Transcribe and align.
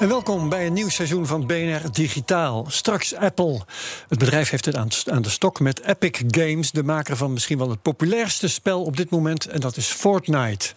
En 0.00 0.08
welkom 0.08 0.48
bij 0.48 0.66
een 0.66 0.72
nieuw 0.72 0.88
seizoen 0.88 1.26
van 1.26 1.46
BNR 1.46 1.92
Digitaal. 1.92 2.66
Straks 2.68 3.14
Apple. 3.14 3.60
Het 4.08 4.18
bedrijf 4.18 4.50
heeft 4.50 4.64
het 4.64 4.76
aan, 4.76 5.22
de 5.22 5.30
stok 5.30 5.60
met 5.60 5.82
Epic 5.84 6.22
Games, 6.26 6.70
de 6.70 6.82
maker 6.82 7.16
van 7.16 7.32
misschien 7.32 7.58
wel 7.58 7.70
het 7.70 7.82
populairste 7.82 8.48
spel 8.48 8.82
op 8.82 8.96
dit 8.96 9.10
moment, 9.10 9.46
en 9.46 9.60
dat 9.60 9.76
is 9.76 9.86
Fortnite. 9.86 10.72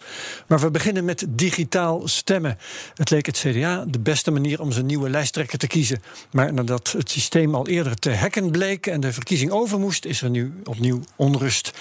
Maar 0.46 0.60
we 0.60 0.70
beginnen 0.70 1.04
met 1.04 1.24
digitaal 1.28 2.08
stemmen. 2.08 2.58
Het 2.94 3.10
leek 3.10 3.26
het 3.26 3.38
CDA 3.38 3.84
de 3.88 3.98
beste 3.98 4.30
manier 4.30 4.60
om 4.60 4.72
zijn 4.72 4.86
nieuwe 4.86 5.10
lijsttrekker 5.10 5.58
te 5.58 5.66
kiezen. 5.66 6.02
Maar 6.30 6.52
nadat 6.52 6.92
het 6.92 7.10
systeem 7.10 7.54
al 7.54 7.66
eerder 7.66 7.96
te 7.96 8.14
hacken 8.14 8.50
bleek 8.50 8.86
en 8.86 9.00
de 9.00 9.12
verkiezing 9.12 9.50
over 9.50 9.78
moest, 9.78 10.04
is 10.04 10.22
er 10.22 10.30
nu 10.30 10.52
opnieuw 10.64 11.00
onrust. 11.16 11.72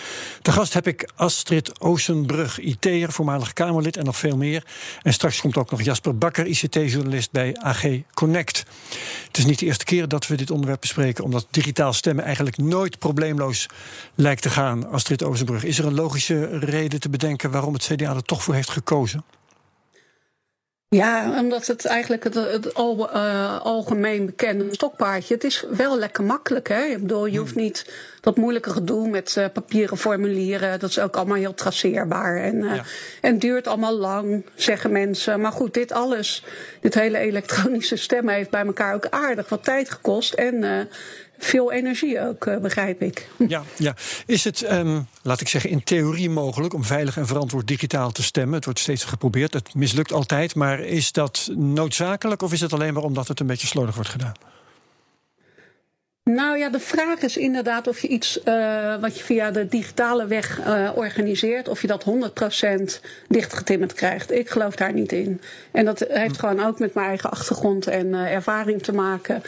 Te 0.42 0.52
gast 0.52 0.74
heb 0.74 0.88
ik 0.88 1.10
Astrid 1.16 1.80
Oosenbrug, 1.80 2.60
IT'er, 2.60 3.12
voormalig 3.12 3.54
Kamerlid 3.54 3.98
en 3.98 4.06
nog 4.06 4.18
veel 4.18 4.38
meer. 4.38 4.66
En 5.02 5.14
straks 5.14 5.42
komt 5.42 5.58
ook 5.58 5.72
nog 5.72 5.82
Jasper 5.82 6.18
Bakker, 6.18 6.46
ICT-journalist 6.46 7.29
bij 7.30 7.56
AG 7.58 7.86
Connect. 8.14 8.66
Het 9.28 9.38
is 9.38 9.46
niet 9.46 9.60
de 9.60 9.66
eerste 9.66 9.86
keer 9.86 10.08
dat 10.08 10.28
we 10.28 10.36
dit 10.36 10.52
onderwerp 10.52 10.82
bespreken, 10.82 11.24
omdat 11.24 11.48
digitaal 11.52 11.94
stemmen 11.94 12.24
eigenlijk 12.24 12.58
nooit 12.58 13.00
probleemloos 13.00 13.66
lijkt 14.16 14.42
te 14.42 14.50
gaan. 14.50 14.90
Astrid 14.90 15.24
Ozenbrug, 15.24 15.64
is 15.64 15.80
er 15.80 15.86
een 15.86 15.96
logische 15.96 16.60
reden 16.60 17.00
te 17.00 17.10
bedenken 17.10 17.52
waarom 17.52 17.74
het 17.74 17.84
CDA 17.84 18.16
er 18.16 18.24
toch 18.24 18.44
voor 18.44 18.54
heeft 18.54 18.70
gekozen? 18.70 19.24
Ja, 20.96 21.40
omdat 21.40 21.68
het 21.68 21.86
eigenlijk 21.86 22.24
het, 22.24 22.34
het 22.34 22.74
al, 22.74 23.10
uh, 23.16 23.60
algemeen 23.62 24.26
bekende 24.26 24.66
stokpaardje. 24.72 25.34
Het 25.34 25.44
is 25.44 25.66
wel 25.70 25.98
lekker 25.98 26.24
makkelijk. 26.24 26.68
Hè? 26.68 26.84
Ik 26.84 27.02
bedoel, 27.02 27.26
je 27.26 27.38
hoeft 27.38 27.56
niet 27.56 27.94
dat 28.22 28.38
moeilijke 28.38 28.70
gedoe 28.70 29.10
met 29.10 29.36
uh, 29.38 29.46
papieren 29.54 29.98
formulieren. 29.98 30.80
Dat 30.80 30.90
is 30.90 31.00
ook 31.00 31.16
allemaal 31.16 31.38
heel 31.38 31.54
traceerbaar. 31.54 32.38
En, 32.38 32.56
uh, 32.56 32.76
ja. 32.76 32.84
en 33.22 33.40
duurt 33.40 33.68
allemaal 33.68 33.98
lang, 33.98 34.46
zeggen 34.56 34.92
mensen. 34.92 35.42
Maar 35.42 35.52
goed, 35.52 35.74
dit 35.74 35.92
alles, 35.92 36.44
dit 36.82 36.94
hele 36.94 37.18
elektronische 37.18 37.96
stemmen 37.96 38.34
heeft 38.34 38.50
bij 38.50 38.66
elkaar 38.66 38.94
ook 38.94 39.08
aardig 39.10 39.50
wat 39.50 39.64
tijd 39.64 39.90
gekost. 39.90 40.34
En 40.34 40.88
veel 41.40 41.72
energie 41.72 42.22
ook, 42.22 42.46
uh, 42.46 42.58
begrijp 42.58 43.02
ik. 43.02 43.28
Ja, 43.48 43.64
ja. 43.78 43.96
Is 44.26 44.44
het, 44.44 44.72
um, 44.72 45.08
laat 45.22 45.42
ik 45.42 45.48
zeggen, 45.48 45.70
in 45.70 45.84
theorie 45.84 46.30
mogelijk 46.30 46.74
om 46.74 46.84
veilig 46.84 47.18
en 47.18 47.28
verantwoord 47.28 47.68
digitaal 47.68 48.12
te 48.12 48.24
stemmen? 48.24 48.56
Het 48.56 48.66
wordt 48.66 48.80
steeds 48.80 49.04
geprobeerd, 49.04 49.54
het 49.54 49.76
mislukt 49.76 50.12
altijd. 50.12 50.56
Maar 50.56 50.80
is 50.80 51.12
dat 51.12 51.50
noodzakelijk 51.56 52.42
of 52.42 52.54
is 52.54 52.62
het 52.62 52.74
alleen 52.74 52.94
maar 52.94 53.04
omdat 53.04 53.28
het 53.28 53.40
een 53.40 53.48
beetje 53.48 53.68
slordig 53.68 53.96
wordt 53.96 54.10
gedaan? 54.10 54.34
Nou 56.36 56.58
ja, 56.58 56.70
de 56.70 56.80
vraag 56.80 57.22
is 57.22 57.38
inderdaad 57.38 57.88
of 57.88 58.00
je 58.00 58.08
iets 58.08 58.40
uh, 58.46 58.96
wat 59.02 59.18
je 59.18 59.24
via 59.24 59.52
de 59.52 59.68
digitale 59.68 60.28
weg 60.28 60.60
uh, 60.60 60.90
organiseert, 60.96 61.68
of 61.68 61.82
je 61.82 61.88
dat 61.88 62.06
100% 63.00 63.00
dichtgetimmerd 63.28 63.94
krijgt. 63.94 64.32
Ik 64.32 64.50
geloof 64.50 64.76
daar 64.76 64.94
niet 64.94 65.12
in. 65.12 65.42
En 65.72 65.86
dat 65.86 66.06
heeft 66.10 66.40
gewoon 66.40 66.66
ook 66.66 66.80
met 66.80 66.94
mijn 66.94 67.08
eigen 67.08 67.32
achtergrond 67.32 67.88
en 67.88 68.08
uh, 68.08 68.34
ervaring 68.34 68.84
te 68.84 68.94
maken. 68.94 69.44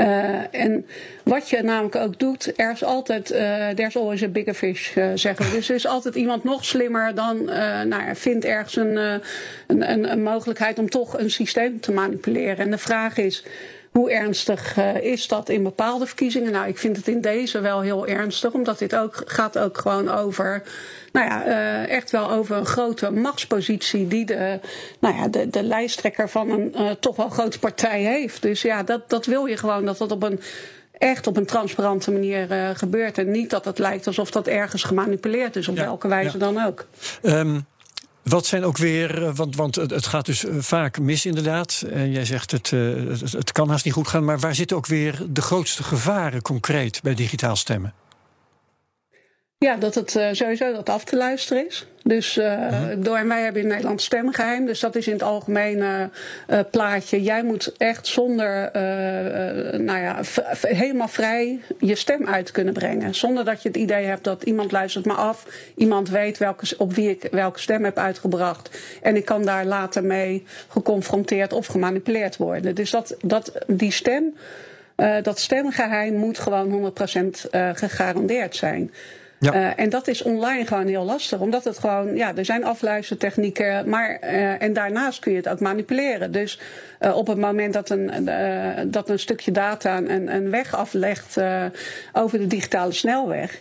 Uh, 0.00 0.54
en 0.54 0.86
wat 1.22 1.48
je 1.50 1.62
namelijk 1.62 1.96
ook 1.96 2.18
doet, 2.18 2.52
er 2.56 2.72
is 2.72 2.84
altijd, 2.84 3.32
uh, 3.32 3.68
there's 3.68 3.96
always 3.96 4.22
a 4.22 4.28
bigger 4.28 4.54
fish, 4.54 4.96
uh, 4.96 5.06
zeggen. 5.14 5.50
Dus 5.50 5.68
er 5.68 5.74
is 5.74 5.86
altijd 5.86 6.14
iemand 6.14 6.44
nog 6.44 6.64
slimmer 6.64 7.14
dan, 7.14 7.44
nou, 7.88 8.16
vindt 8.16 8.44
ergens 8.44 8.76
een, 8.76 8.96
een, 9.66 10.12
een 10.12 10.22
mogelijkheid 10.22 10.78
om 10.78 10.90
toch 10.90 11.18
een 11.18 11.30
systeem 11.30 11.80
te 11.80 11.92
manipuleren. 11.92 12.58
En 12.58 12.70
de 12.70 12.78
vraag 12.78 13.16
is, 13.16 13.44
hoe 13.90 14.10
ernstig 14.10 14.76
uh, 14.76 15.02
is 15.02 15.28
dat 15.28 15.48
in 15.48 15.62
bepaalde 15.62 16.06
verkiezingen? 16.06 16.52
Nou, 16.52 16.68
ik 16.68 16.78
vind 16.78 16.96
het 16.96 17.08
in 17.08 17.20
deze 17.20 17.60
wel 17.60 17.80
heel 17.80 18.06
ernstig, 18.06 18.52
omdat 18.52 18.78
dit 18.78 18.96
ook 18.96 19.22
gaat 19.26 19.58
ook 19.58 19.78
gewoon 19.78 20.08
over, 20.08 20.62
nou 21.12 21.26
ja, 21.26 21.46
uh, 21.46 21.88
echt 21.88 22.10
wel 22.10 22.30
over 22.30 22.56
een 22.56 22.66
grote 22.66 23.10
machtspositie 23.10 24.08
die 24.08 24.24
de, 24.24 24.60
nou 25.00 25.16
ja, 25.16 25.28
de, 25.28 25.48
de 25.48 25.62
lijsttrekker 25.62 26.28
van 26.28 26.50
een 26.50 26.74
uh, 26.76 26.90
toch 26.90 27.16
wel 27.16 27.28
grote 27.28 27.58
partij 27.58 28.00
heeft. 28.00 28.42
Dus 28.42 28.62
ja, 28.62 28.82
dat, 28.82 29.10
dat 29.10 29.26
wil 29.26 29.46
je 29.46 29.56
gewoon 29.56 29.84
dat 29.84 29.98
dat 29.98 30.12
op 30.12 30.22
een 30.22 30.40
echt 30.98 31.26
op 31.26 31.36
een 31.36 31.46
transparante 31.46 32.10
manier 32.10 32.50
uh, 32.50 32.70
gebeurt. 32.74 33.18
En 33.18 33.30
niet 33.30 33.50
dat 33.50 33.64
het 33.64 33.78
lijkt 33.78 34.06
alsof 34.06 34.30
dat 34.30 34.46
ergens 34.46 34.82
gemanipuleerd 34.82 35.56
is, 35.56 35.68
op 35.68 35.76
ja, 35.76 35.84
welke 35.84 36.08
wijze 36.08 36.38
ja. 36.38 36.52
dan 36.52 36.64
ook. 36.64 36.86
Um, 37.22 37.66
wat 38.30 38.46
zijn 38.46 38.64
ook 38.64 38.76
weer, 38.76 39.34
want, 39.34 39.56
want 39.56 39.74
het 39.74 40.06
gaat 40.06 40.26
dus 40.26 40.44
vaak 40.58 41.00
mis 41.00 41.26
inderdaad. 41.26 41.84
En 41.90 42.10
jij 42.10 42.24
zegt 42.24 42.50
het, 42.50 42.70
het, 42.70 43.32
het 43.32 43.52
kan 43.52 43.68
haast 43.68 43.84
niet 43.84 43.94
goed 43.94 44.08
gaan. 44.08 44.24
Maar 44.24 44.38
waar 44.38 44.54
zitten 44.54 44.76
ook 44.76 44.86
weer 44.86 45.22
de 45.28 45.42
grootste 45.42 45.82
gevaren 45.82 46.42
concreet 46.42 47.00
bij 47.02 47.14
digitaal 47.14 47.56
stemmen? 47.56 47.94
Ja, 49.64 49.76
dat 49.76 49.94
het 49.94 50.14
uh, 50.14 50.28
sowieso 50.32 50.72
dat 50.72 50.88
af 50.88 51.04
te 51.04 51.16
luisteren 51.16 51.66
is. 51.66 51.86
Dus 52.02 52.36
uh, 52.36 52.44
uh-huh. 52.44 53.04
door 53.04 53.16
en 53.16 53.28
wij 53.28 53.42
hebben 53.42 53.62
in 53.62 53.68
Nederland 53.68 54.02
stemgeheim. 54.02 54.66
Dus 54.66 54.80
dat 54.80 54.96
is 54.96 55.06
in 55.06 55.12
het 55.12 55.22
algemene 55.22 56.10
uh, 56.50 56.58
plaatje. 56.70 57.22
Jij 57.22 57.42
moet 57.42 57.72
echt 57.76 58.06
zonder, 58.06 58.70
nou 59.80 59.98
ja, 59.98 60.20
helemaal 60.60 61.08
vrij 61.08 61.60
je 61.78 61.94
stem 61.94 62.26
uit 62.26 62.50
kunnen 62.50 62.74
brengen. 62.74 63.14
Zonder 63.14 63.44
dat 63.44 63.62
je 63.62 63.68
het 63.68 63.76
idee 63.76 64.04
hebt 64.04 64.24
dat 64.24 64.42
iemand 64.42 64.72
luistert 64.72 65.04
me 65.04 65.12
af. 65.12 65.46
Iemand 65.74 66.08
weet 66.08 66.38
welke, 66.38 66.74
op 66.78 66.94
wie 66.94 67.10
ik 67.10 67.28
welke 67.30 67.60
stem 67.60 67.84
heb 67.84 67.98
uitgebracht. 67.98 68.78
En 69.02 69.16
ik 69.16 69.24
kan 69.24 69.44
daar 69.44 69.64
later 69.64 70.04
mee 70.04 70.44
geconfronteerd 70.68 71.52
of 71.52 71.66
gemanipuleerd 71.66 72.36
worden. 72.36 72.74
Dus 72.74 72.90
dat, 72.90 73.16
dat, 73.22 73.52
die 73.66 73.92
stem, 73.92 74.34
dat 75.22 75.38
stemgeheim 75.38 76.14
moet 76.14 76.38
gewoon 76.38 76.92
100% 76.92 77.50
gegarandeerd 77.74 78.56
zijn. 78.56 78.90
Ja. 79.42 79.54
Uh, 79.54 79.70
en 79.76 79.90
dat 79.90 80.08
is 80.08 80.22
online 80.22 80.66
gewoon 80.66 80.86
heel 80.86 81.04
lastig, 81.04 81.38
omdat 81.38 81.64
het 81.64 81.78
gewoon, 81.78 82.16
ja, 82.16 82.36
er 82.36 82.44
zijn 82.44 82.64
afluistertechnieken, 82.64 83.88
maar 83.88 84.18
uh, 84.22 84.62
en 84.62 84.72
daarnaast 84.72 85.18
kun 85.18 85.32
je 85.32 85.38
het 85.38 85.48
ook 85.48 85.60
manipuleren. 85.60 86.32
Dus 86.32 86.60
uh, 87.00 87.16
op 87.16 87.26
het 87.26 87.38
moment 87.38 87.72
dat 87.72 87.90
een, 87.90 88.28
dat 88.90 89.08
een 89.08 89.18
stukje 89.18 89.52
data 89.52 89.96
een, 89.96 90.34
een 90.34 90.50
weg 90.50 90.74
aflegt 90.74 91.36
over 92.12 92.38
de 92.38 92.46
digitale 92.46 92.92
snelweg, 92.92 93.60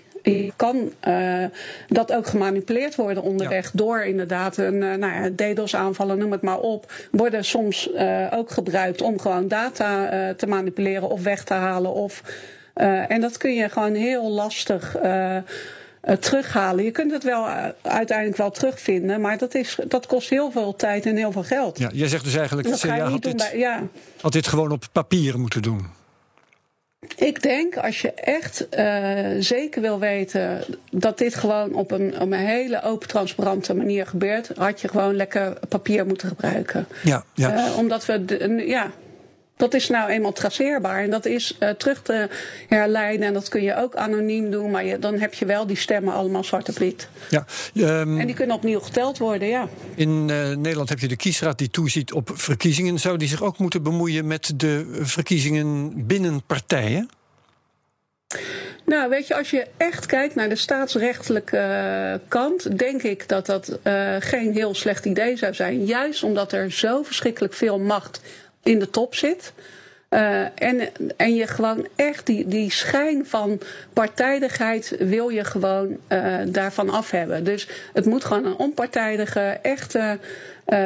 kan 0.55 0.91
uh, 1.07 1.43
dat 1.87 2.13
ook 2.13 2.27
gemanipuleerd 2.27 2.95
worden 2.95 3.23
onderweg 3.23 3.63
ja. 3.63 3.71
door 3.73 4.01
inderdaad 4.01 4.57
een 4.57 4.81
uh, 4.81 4.93
nou 4.93 5.13
ja, 5.13 5.29
DDoS 5.35 5.75
aanvallen, 5.75 6.17
noem 6.17 6.31
het 6.31 6.41
maar 6.41 6.59
op, 6.59 6.91
worden 7.11 7.45
soms 7.45 7.89
uh, 7.95 8.27
ook 8.31 8.51
gebruikt 8.51 9.01
om 9.01 9.19
gewoon 9.19 9.47
data 9.47 10.33
te 10.33 10.47
manipuleren 10.47 11.09
of 11.09 11.23
weg 11.23 11.43
te 11.43 11.53
halen 11.53 11.93
of 11.93 12.23
uh, 12.79 13.11
en 13.11 13.21
dat 13.21 13.37
kun 13.37 13.53
je 13.53 13.69
gewoon 13.69 13.93
heel 13.93 14.29
lastig 14.29 14.95
uh, 15.03 15.37
terughalen. 16.19 16.83
Je 16.83 16.91
kunt 16.91 17.11
het 17.11 17.23
wel 17.23 17.47
uiteindelijk 17.81 18.37
wel 18.37 18.51
terugvinden, 18.51 19.21
maar 19.21 19.37
dat, 19.37 19.55
is, 19.55 19.77
dat 19.87 20.05
kost 20.05 20.29
heel 20.29 20.51
veel 20.51 20.75
tijd 20.75 21.05
en 21.05 21.15
heel 21.15 21.31
veel 21.31 21.43
geld. 21.43 21.79
Ja, 21.79 21.89
jij 21.93 22.07
zegt 22.07 22.23
dus 22.23 22.35
eigenlijk, 22.35 22.69
dat 22.69 22.79
CDA 22.79 23.09
had 23.09 23.21
dit, 23.23 23.37
bij, 23.37 23.57
ja. 23.57 23.83
had 24.21 24.31
dit 24.31 24.47
gewoon 24.47 24.71
op 24.71 24.83
papier 24.91 25.39
moeten 25.39 25.61
doen. 25.61 25.97
Ik 27.15 27.41
denk 27.41 27.77
als 27.77 28.01
je 28.01 28.13
echt 28.13 28.67
uh, 28.77 29.27
zeker 29.39 29.81
wil 29.81 29.99
weten 29.99 30.63
dat 30.91 31.17
dit 31.17 31.35
gewoon 31.35 31.73
op 31.73 31.91
een, 31.91 32.13
op 32.13 32.31
een 32.31 32.33
hele 32.33 32.81
open, 32.83 33.07
transparante 33.07 33.73
manier 33.73 34.05
gebeurt, 34.07 34.51
had 34.55 34.81
je 34.81 34.87
gewoon 34.87 35.15
lekker 35.15 35.57
papier 35.69 36.05
moeten 36.05 36.27
gebruiken. 36.27 36.87
Ja, 37.03 37.23
ja. 37.33 37.67
Uh, 37.67 37.77
omdat 37.77 38.05
we, 38.05 38.25
de, 38.25 38.63
ja, 38.67 38.91
dat 39.59 39.73
is 39.73 39.89
nou 39.89 40.09
eenmaal 40.09 40.31
traceerbaar 40.31 41.03
en 41.03 41.09
dat 41.09 41.25
is 41.25 41.57
uh, 41.59 41.69
terug 41.69 42.01
te 42.01 42.29
herleiden. 42.67 43.27
En 43.27 43.33
dat 43.33 43.49
kun 43.49 43.61
je 43.61 43.75
ook 43.75 43.95
anoniem 43.95 44.51
doen, 44.51 44.71
maar 44.71 44.85
je, 44.85 44.99
dan 44.99 45.19
heb 45.19 45.33
je 45.33 45.45
wel 45.45 45.67
die 45.67 45.77
stemmen 45.77 46.13
allemaal 46.13 46.43
zwart 46.43 46.69
op 46.69 46.77
wit. 46.77 47.09
Ja, 47.29 47.45
um, 47.73 48.19
en 48.19 48.25
die 48.25 48.35
kunnen 48.35 48.55
opnieuw 48.55 48.79
geteld 48.79 49.17
worden, 49.17 49.47
ja. 49.47 49.67
In 49.95 50.09
uh, 50.09 50.55
Nederland 50.55 50.89
heb 50.89 50.99
je 50.99 51.07
de 51.07 51.15
kiesraad 51.15 51.57
die 51.57 51.69
toeziet 51.69 52.13
op 52.13 52.31
verkiezingen. 52.33 52.99
Zou 52.99 53.17
die 53.17 53.27
zich 53.27 53.43
ook 53.43 53.57
moeten 53.57 53.83
bemoeien 53.83 54.27
met 54.27 54.51
de 54.55 54.99
verkiezingen 55.01 55.93
binnen 56.07 56.43
partijen? 56.45 57.09
Nou, 58.85 59.09
weet 59.09 59.27
je, 59.27 59.35
als 59.37 59.49
je 59.49 59.67
echt 59.77 60.05
kijkt 60.05 60.35
naar 60.35 60.49
de 60.49 60.55
staatsrechtelijke 60.55 61.57
eh, 61.57 62.13
kant, 62.27 62.77
denk 62.77 63.03
ik 63.03 63.27
dat 63.27 63.45
dat 63.45 63.79
uh, 63.83 64.15
geen 64.19 64.53
heel 64.53 64.75
slecht 64.75 65.05
idee 65.05 65.37
zou 65.37 65.53
zijn. 65.53 65.85
Juist 65.85 66.23
omdat 66.23 66.51
er 66.51 66.71
zo 66.71 67.03
verschrikkelijk 67.03 67.53
veel 67.53 67.79
macht 67.79 68.21
in 68.63 68.79
de 68.79 68.89
top 68.89 69.15
zit. 69.15 69.53
Uh, 70.09 70.41
en, 70.41 70.89
en 71.17 71.35
je 71.35 71.47
gewoon 71.47 71.87
echt 71.95 72.25
die, 72.25 72.47
die 72.47 72.71
schijn 72.71 73.25
van 73.25 73.59
partijdigheid 73.93 74.95
wil 74.99 75.29
je 75.29 75.43
gewoon 75.43 75.97
uh, 76.09 76.35
daarvan 76.47 76.89
af 76.89 77.11
hebben. 77.11 77.43
Dus 77.43 77.67
het 77.93 78.05
moet 78.05 78.23
gewoon 78.23 78.45
een 78.45 78.55
onpartijdige, 78.55 79.57
echte 79.61 80.17
uh, 80.67 80.77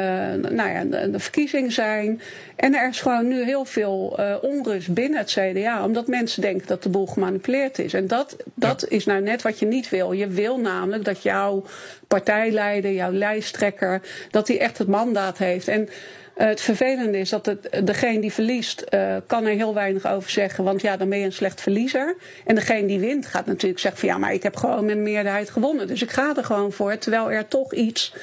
nou 0.50 0.70
ja, 0.70 0.84
de, 0.84 1.10
de, 1.10 1.18
verkiezing 1.18 1.72
zijn. 1.72 2.20
En 2.56 2.74
er 2.74 2.88
is 2.88 3.00
gewoon 3.00 3.28
nu 3.28 3.44
heel 3.44 3.64
veel 3.64 4.18
onrust 4.42 4.94
binnen 4.94 5.18
het 5.18 5.38
CDA, 5.38 5.84
omdat 5.84 6.06
mensen 6.06 6.42
denken 6.42 6.66
dat 6.66 6.82
de 6.82 6.88
boel 6.88 7.06
gemanipuleerd 7.06 7.78
is. 7.78 7.94
En 7.94 8.06
dat, 8.06 8.36
dat 8.54 8.86
ja. 8.88 8.96
is 8.96 9.04
nou 9.04 9.22
net 9.22 9.42
wat 9.42 9.58
je 9.58 9.66
niet 9.66 9.88
wil. 9.88 10.12
Je 10.12 10.26
wil 10.26 10.58
namelijk 10.60 11.04
dat 11.04 11.22
jouw 11.22 11.64
partijleider, 12.08 12.92
jouw 12.92 13.12
lijsttrekker, 13.12 14.00
dat 14.30 14.48
hij 14.48 14.60
echt 14.60 14.78
het 14.78 14.88
mandaat 14.88 15.38
heeft. 15.38 15.68
En 15.68 15.88
het 16.34 16.60
vervelende 16.60 17.18
is 17.18 17.30
dat 17.30 17.46
het, 17.46 17.68
degene 17.84 18.20
die 18.20 18.32
verliest, 18.32 18.84
uh, 18.90 19.16
kan 19.26 19.46
er 19.46 19.54
heel 19.54 19.74
weinig 19.74 20.06
over 20.06 20.30
zeggen. 20.30 20.64
Want 20.64 20.82
ja, 20.82 20.96
dan 20.96 21.08
ben 21.08 21.18
je 21.18 21.24
een 21.24 21.32
slecht 21.32 21.60
verliezer. 21.60 22.16
En 22.44 22.54
degene 22.54 22.86
die 22.86 23.00
wint 23.00 23.26
gaat 23.26 23.46
natuurlijk 23.46 23.80
zeggen 23.80 24.00
van 24.00 24.08
ja, 24.08 24.18
maar 24.18 24.32
ik 24.32 24.42
heb 24.42 24.56
gewoon 24.56 24.84
met 24.84 24.98
meerderheid 24.98 25.50
gewonnen. 25.50 25.86
Dus 25.86 26.02
ik 26.02 26.10
ga 26.10 26.36
er 26.36 26.44
gewoon 26.44 26.72
voor. 26.72 26.98
Terwijl 26.98 27.30
er 27.30 27.48
toch 27.48 27.72
iets 27.72 28.14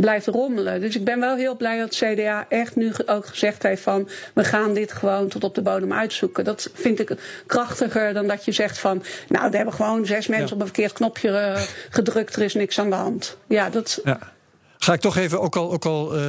blijft 0.00 0.26
rommelen. 0.26 0.80
Dus 0.80 0.96
ik 0.96 1.04
ben 1.04 1.20
wel 1.20 1.36
heel 1.36 1.56
blij 1.56 1.78
dat 1.78 1.98
het 1.98 2.14
CDA 2.14 2.46
echt 2.48 2.76
nu 2.76 2.92
ook 3.06 3.26
gezegd 3.26 3.62
heeft 3.62 3.82
van 3.82 4.08
we 4.34 4.44
gaan 4.44 4.74
dit 4.74 4.92
gewoon 4.92 5.28
tot 5.28 5.44
op 5.44 5.54
de 5.54 5.62
bodem 5.62 5.92
uitzoeken. 5.92 6.44
Dat 6.44 6.70
vind 6.74 7.00
ik 7.00 7.16
krachtiger 7.46 8.12
dan 8.12 8.26
dat 8.26 8.44
je 8.44 8.52
zegt 8.52 8.78
van 8.78 9.02
nou, 9.28 9.46
er 9.46 9.56
hebben 9.56 9.74
gewoon 9.74 10.06
zes 10.06 10.26
mensen 10.26 10.48
ja. 10.48 10.54
op 10.54 10.60
een 10.60 10.66
verkeerd 10.66 10.92
knopje 10.92 11.28
uh, 11.28 11.60
gedrukt, 11.90 12.36
er 12.36 12.42
is 12.42 12.54
niks 12.54 12.78
aan 12.78 12.90
de 12.90 12.96
hand. 12.96 13.36
Ja, 13.46 13.70
dat. 13.70 14.00
Ja. 14.04 14.18
Ga 14.82 14.92
ik 14.92 15.00
toch 15.00 15.16
even, 15.16 15.40
ook 15.40 15.56
al, 15.56 15.72
ook 15.72 15.84
al 15.84 16.18
uh, 16.18 16.22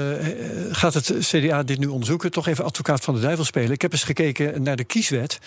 gaat 0.72 0.94
het 0.94 1.14
CDA 1.20 1.64
dit 1.64 1.80
nu 1.80 1.88
onderzoeken, 1.88 2.32
toch 2.32 2.48
even 2.48 2.64
advocaat 2.64 3.04
van 3.04 3.14
de 3.14 3.20
duivel 3.20 3.46
spelen. 3.46 3.72
Ik 3.72 3.82
heb 3.82 3.92
eens 3.92 4.04
gekeken 4.04 4.64
naar 4.64 4.76
de 4.76 4.84
kieswet. 4.84 5.40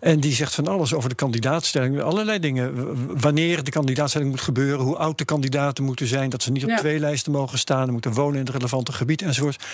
En 0.00 0.20
die 0.20 0.34
zegt 0.34 0.54
van 0.54 0.66
alles 0.66 0.94
over 0.94 1.08
de 1.08 1.14
kandidaatstelling. 1.14 2.00
Allerlei 2.00 2.38
dingen. 2.38 2.70
Wanneer 3.20 3.64
de 3.64 3.70
kandidaatstelling 3.70 4.30
moet 4.30 4.40
gebeuren, 4.40 4.84
hoe 4.84 4.96
oud 4.96 5.18
de 5.18 5.24
kandidaten 5.24 5.84
moeten 5.84 6.06
zijn, 6.06 6.30
dat 6.30 6.42
ze 6.42 6.52
niet 6.52 6.62
op 6.62 6.68
ja. 6.68 6.76
twee 6.76 6.98
lijsten 6.98 7.32
mogen 7.32 7.58
staan, 7.58 7.90
moeten 7.90 8.12
wonen 8.12 8.38
in 8.38 8.46
het 8.46 8.54
relevante 8.54 8.92
gebied 8.92 9.22
enzovoort. 9.22 9.64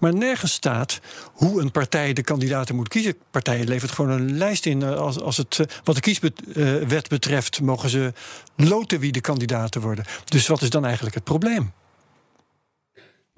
Maar 0.00 0.14
nergens 0.14 0.52
staat 0.52 1.00
hoe 1.32 1.60
een 1.60 1.70
partij 1.70 2.12
de 2.12 2.22
kandidaten 2.22 2.76
moet 2.76 2.88
kiezen. 2.88 3.14
Partijen 3.30 3.68
levert 3.68 3.92
gewoon 3.92 4.10
een 4.10 4.36
lijst 4.36 4.66
in. 4.66 4.82
Als, 4.82 5.20
als 5.20 5.36
het, 5.36 5.80
wat 5.84 5.94
de 5.94 6.00
kieswet 6.00 7.08
betreft, 7.08 7.60
mogen 7.60 7.88
ze 7.88 8.12
loten 8.56 9.00
wie 9.00 9.12
de 9.12 9.20
kandidaten 9.20 9.80
worden. 9.80 10.04
Dus 10.24 10.46
wat 10.46 10.62
is 10.62 10.70
dan 10.70 10.84
eigenlijk 10.84 11.14
het 11.14 11.24
probleem? 11.24 11.72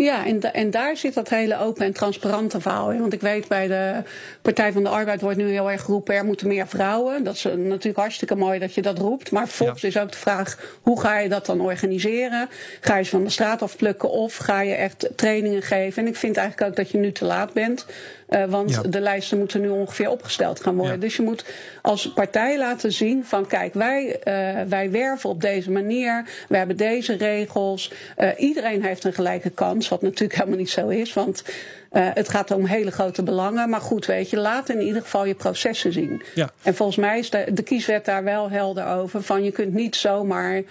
Ja, 0.01 0.27
en, 0.27 0.41
da 0.41 0.53
en 0.53 0.71
daar 0.71 0.97
zit 0.97 1.15
dat 1.15 1.29
hele 1.29 1.59
open 1.59 1.85
en 1.85 1.93
transparante 1.93 2.61
verhaal 2.61 2.91
in. 2.91 3.01
Want 3.01 3.13
ik 3.13 3.21
weet 3.21 3.49
bij 3.49 3.67
de 3.67 4.03
Partij 4.43 4.73
van 4.73 4.83
de 4.83 4.89
Arbeid 4.89 5.21
wordt 5.21 5.37
nu 5.37 5.51
heel 5.51 5.71
erg 5.71 5.83
geroepen... 5.83 6.15
er 6.15 6.25
moeten 6.25 6.49
meer 6.49 6.67
vrouwen. 6.67 7.25
Dat 7.25 7.35
is 7.35 7.43
natuurlijk 7.57 7.97
hartstikke 7.97 8.35
mooi 8.35 8.59
dat 8.59 8.75
je 8.75 8.83
dat 8.83 8.99
roept. 8.99 9.31
Maar 9.31 9.49
volgens 9.49 9.83
ja. 9.83 9.89
is 9.89 9.99
ook 9.99 10.13
de 10.13 10.19
vraag, 10.19 10.79
hoe 10.83 11.01
ga 11.01 11.19
je 11.19 11.29
dat 11.29 11.47
dan 11.47 11.61
organiseren? 11.61 12.49
Ga 12.81 12.97
je 12.97 13.05
ze 13.05 13.11
van 13.11 13.25
de 13.25 13.31
straat 13.31 13.63
afplukken 13.63 14.11
of 14.11 14.37
ga 14.37 14.61
je 14.61 14.75
echt 14.75 15.09
trainingen 15.17 15.63
geven? 15.63 16.03
En 16.03 16.09
ik 16.09 16.17
vind 16.17 16.37
eigenlijk 16.37 16.71
ook 16.71 16.77
dat 16.77 16.91
je 16.91 16.99
nu 16.99 17.13
te 17.13 17.25
laat 17.25 17.53
bent... 17.53 17.87
Uh, 18.31 18.45
want 18.45 18.71
ja. 18.71 18.83
de 18.83 19.01
lijsten 19.01 19.39
moeten 19.39 19.61
nu 19.61 19.69
ongeveer 19.69 20.11
opgesteld 20.11 20.61
gaan 20.61 20.75
worden. 20.75 20.95
Ja. 20.95 21.01
Dus 21.01 21.17
je 21.17 21.23
moet 21.23 21.45
als 21.83 22.13
partij 22.13 22.59
laten 22.59 22.93
zien 22.93 23.25
van 23.25 23.47
kijk, 23.47 23.75
wij, 23.75 24.07
uh, 24.07 24.69
wij 24.69 24.91
werven 24.91 25.31
op 25.31 25.41
deze 25.41 25.71
manier. 25.71 26.25
We 26.49 26.57
hebben 26.57 26.77
deze 26.77 27.17
regels. 27.17 27.93
Uh, 28.19 28.29
iedereen 28.37 28.85
heeft 28.85 29.05
een 29.05 29.13
gelijke 29.13 29.51
kans, 29.51 29.89
wat 29.91 30.03
natuurlijk 30.03 30.39
helemaal 30.39 30.59
niet 30.59 30.71
zo 30.71 30.89
is. 30.89 31.13
Want 31.13 31.45
het 31.91 32.29
gaat 32.29 32.51
om 32.51 32.65
hele 32.65 32.91
grote 32.91 33.23
belangen. 33.23 33.71
Maar 33.71 33.81
goed, 33.81 34.07
weet 34.07 34.31
je, 34.31 34.37
laat 34.37 34.69
in 34.69 34.81
ieder 34.81 35.03
geval 35.03 35.25
je 35.25 35.35
processen 35.35 35.93
zien. 35.93 36.23
Ja. 36.35 36.51
En 36.63 36.75
volgens 36.75 36.99
mij 36.99 37.19
is 37.19 37.31
de, 37.31 37.47
de 37.53 37.63
kieswet 37.63 38.05
daar 38.05 38.25
wel 38.25 38.51
helder 38.51 38.87
over. 38.87 39.23
Van 39.23 39.45
je 39.45 39.51
kunt 39.51 39.73
niet 39.73 39.97
zomaar. 39.97 40.63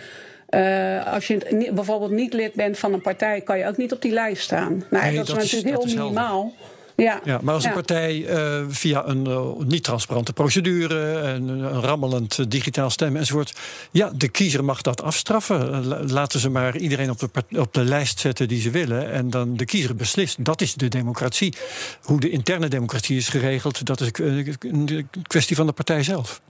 Uh, 0.50 1.14
als 1.14 1.28
je 1.28 1.70
bijvoorbeeld 1.74 2.12
niet 2.12 2.34
lid 2.34 2.54
bent 2.54 2.78
van 2.78 2.94
een 2.94 3.02
partij, 3.02 3.42
kan 3.42 3.58
je 3.58 3.68
ook 3.68 3.78
niet 3.78 3.92
op 3.92 4.02
die 4.02 4.12
lijst 4.12 4.44
staan. 4.44 4.84
Nou, 4.90 5.06
nee, 5.06 5.16
dat, 5.16 5.28
dat 5.28 5.44
is 5.44 5.52
natuurlijk 5.52 5.84
is, 5.84 5.94
heel 5.94 6.02
minimaal. 6.02 6.54
Ja. 7.00 7.22
ja, 7.24 7.40
maar 7.44 7.54
als 7.54 7.64
een 7.64 7.70
ja. 7.70 7.76
partij 7.76 8.16
uh, 8.16 8.66
via 8.70 9.08
een 9.08 9.28
uh, 9.28 9.40
niet-transparante 9.66 10.34
procedure, 10.34 11.20
en 11.20 11.48
een 11.48 11.82
rammelend 11.82 12.38
uh, 12.38 12.46
digitaal 12.50 12.90
stemmen 12.90 13.20
enzovoort, 13.20 13.54
ja, 13.92 14.12
de 14.16 14.28
kiezer 14.28 14.64
mag 14.64 14.82
dat 14.82 15.02
afstraffen. 15.02 15.86
Laten 16.12 16.40
ze 16.40 16.50
maar 16.50 16.78
iedereen 16.78 17.10
op 17.10 17.20
de, 17.20 17.30
op 17.60 17.74
de 17.74 17.84
lijst 17.84 18.20
zetten 18.20 18.48
die 18.48 18.62
ze 18.62 18.70
willen 18.70 19.12
en 19.12 19.30
dan 19.30 19.58
de 19.58 19.66
kiezer 19.66 19.96
beslist. 19.96 20.46
Dat 20.46 20.62
is 20.62 20.74
de 20.74 20.88
democratie. 20.88 21.54
Hoe 22.02 22.20
de 22.20 22.30
interne 22.30 22.68
democratie 22.68 23.18
is 23.18 23.30
geregeld, 23.30 23.86
dat 23.86 24.02
is 24.02 24.10
een 24.14 25.08
kwestie 25.28 25.56
van 25.56 25.66
de 25.66 25.74
partij 25.74 26.04
zelf. 26.04 26.42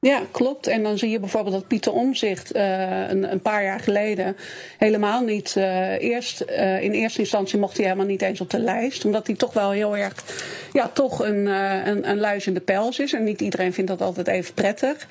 Ja, 0.00 0.22
klopt. 0.30 0.66
En 0.66 0.82
dan 0.82 0.98
zie 0.98 1.10
je 1.10 1.20
bijvoorbeeld 1.20 1.54
dat 1.54 1.66
Pieter 1.66 1.92
Omzicht 1.92 2.56
uh, 2.56 3.08
een, 3.08 3.32
een, 3.32 3.40
paar 3.40 3.64
jaar 3.64 3.80
geleden 3.80 4.36
helemaal 4.78 5.24
niet. 5.24 5.54
Uh, 5.58 6.02
eerst, 6.02 6.44
uh, 6.48 6.82
in 6.82 6.92
eerste 6.92 7.20
instantie 7.20 7.58
mocht 7.58 7.76
hij 7.76 7.84
helemaal 7.84 8.06
niet 8.06 8.22
eens 8.22 8.40
op 8.40 8.50
de 8.50 8.58
lijst. 8.58 9.04
Omdat 9.04 9.26
hij 9.26 9.36
toch 9.36 9.52
wel 9.52 9.70
heel 9.70 9.96
erg. 9.96 10.24
Ja, 10.72 10.88
toch 10.88 11.24
een, 11.24 11.46
een, 11.46 12.10
een 12.10 12.18
luis 12.18 12.46
in 12.46 12.54
de 12.54 12.60
pels 12.60 12.98
is. 12.98 13.12
En 13.12 13.24
niet 13.24 13.40
iedereen 13.40 13.72
vindt 13.72 13.90
dat 13.90 14.00
altijd 14.02 14.26
even 14.26 14.54
prettig. 14.54 15.06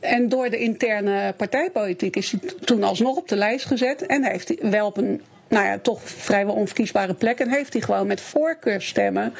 en 0.00 0.28
door 0.28 0.50
de 0.50 0.58
interne 0.58 1.34
partijpolitiek 1.36 2.16
is 2.16 2.30
hij 2.30 2.40
toen 2.64 2.82
alsnog 2.82 3.16
op 3.16 3.28
de 3.28 3.36
lijst 3.36 3.66
gezet. 3.66 4.06
En 4.06 4.24
heeft 4.24 4.48
hij 4.48 4.70
wel 4.70 4.86
op 4.86 4.96
een. 4.96 5.22
Nou 5.48 5.64
ja, 5.64 5.78
toch 5.78 6.00
vrijwel 6.02 6.54
onverkiesbare 6.54 7.14
plek. 7.14 7.38
En 7.38 7.50
heeft 7.50 7.72
hij 7.72 7.82
gewoon 7.82 8.06
met 8.06 8.20
voorkeurstemmen 8.20 9.34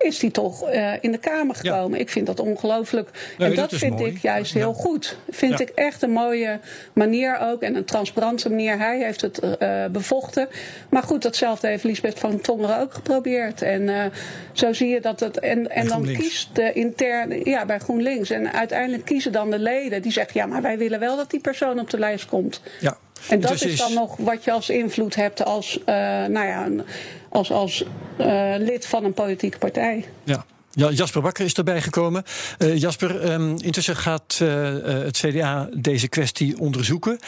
is 0.00 0.20
hij 0.20 0.30
toch 0.30 0.72
uh, 0.72 0.92
in 1.00 1.12
de 1.12 1.18
Kamer 1.18 1.54
gekomen. 1.54 1.98
Ja. 1.98 2.04
Ik 2.04 2.10
vind 2.10 2.26
dat 2.26 2.40
ongelooflijk. 2.40 3.10
Nee, 3.38 3.48
en 3.48 3.54
dat, 3.54 3.70
dat 3.70 3.78
vind 3.78 3.98
mooi. 3.98 4.10
ik 4.10 4.18
juist 4.18 4.52
ja. 4.52 4.58
heel 4.58 4.72
goed. 4.72 5.16
Vind 5.30 5.58
Ja. 5.58 5.64
ik 5.64 5.68
echt 5.68 6.02
een 6.02 6.10
mooie 6.10 6.60
manier 6.92 7.38
ook. 7.40 7.62
En 7.62 7.74
een 7.76 7.84
transparante 7.84 8.48
manier. 8.48 8.78
Hij 8.78 8.98
heeft 8.98 9.20
het 9.20 9.40
uh, 9.62 9.84
bevochten. 9.86 10.48
Maar 10.90 11.02
goed, 11.02 11.22
datzelfde 11.22 11.68
heeft 11.68 11.84
Lisbeth 11.84 12.18
van 12.18 12.40
Tongeren 12.40 12.78
ook 12.80 12.94
geprobeerd. 12.94 13.62
En 13.62 13.82
uh, 13.82 14.04
zo 14.52 14.72
zie 14.72 14.88
je 14.88 15.00
dat 15.00 15.20
het. 15.20 15.38
En, 15.38 15.70
en 15.70 15.88
dan 15.88 16.04
kiest 16.04 16.54
de 16.56 16.72
interne. 16.72 17.40
Ja, 17.44 17.66
bij 17.66 17.78
GroenLinks. 17.78 18.30
En 18.30 18.52
uiteindelijk 18.52 19.04
kiezen 19.04 19.32
dan 19.32 19.50
de 19.50 19.58
leden 19.58 20.02
die 20.02 20.12
zeggen: 20.12 20.40
ja, 20.40 20.46
maar 20.46 20.62
wij 20.62 20.78
willen 20.78 21.00
wel 21.00 21.16
dat 21.16 21.30
die 21.30 21.40
persoon 21.40 21.80
op 21.80 21.90
de 21.90 21.98
lijst 21.98 22.26
komt. 22.26 22.60
Ja. 22.80 22.96
En 23.28 23.40
dat 23.40 23.50
Dus 23.50 23.62
is 23.62 23.78
dan 23.78 23.94
nog 23.94 24.16
wat 24.16 24.44
je 24.44 24.50
als 24.50 24.70
invloed 24.70 25.14
hebt 25.14 25.44
als, 25.44 25.78
uh, 25.78 25.84
nou 26.24 26.46
ja, 26.46 26.68
als, 27.30 27.52
als 27.52 27.84
uh, 28.20 28.54
lid 28.58 28.86
van 28.86 29.04
een 29.04 29.14
politieke 29.14 29.58
partij. 29.58 30.04
Ja. 30.24 30.44
Ja, 30.72 30.90
Jasper 30.90 31.22
Bakker 31.22 31.44
is 31.44 31.54
erbij 31.54 31.82
gekomen. 31.82 32.24
Uh, 32.58 32.76
Jasper, 32.76 33.32
um, 33.32 33.56
intussen 33.58 33.96
gaat 33.96 34.38
uh, 34.42 34.72
het 34.82 35.16
CDA 35.16 35.68
deze 35.76 36.08
kwestie 36.08 36.58
onderzoeken. 36.58 37.18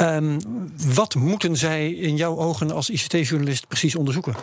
Um, 0.00 0.38
wat 0.94 1.14
moeten 1.14 1.56
zij 1.56 1.90
in 1.90 2.16
jouw 2.16 2.36
ogen 2.38 2.70
als 2.70 2.90
ICT-journalist 2.90 3.68
precies 3.68 3.96
onderzoeken? 3.96 4.34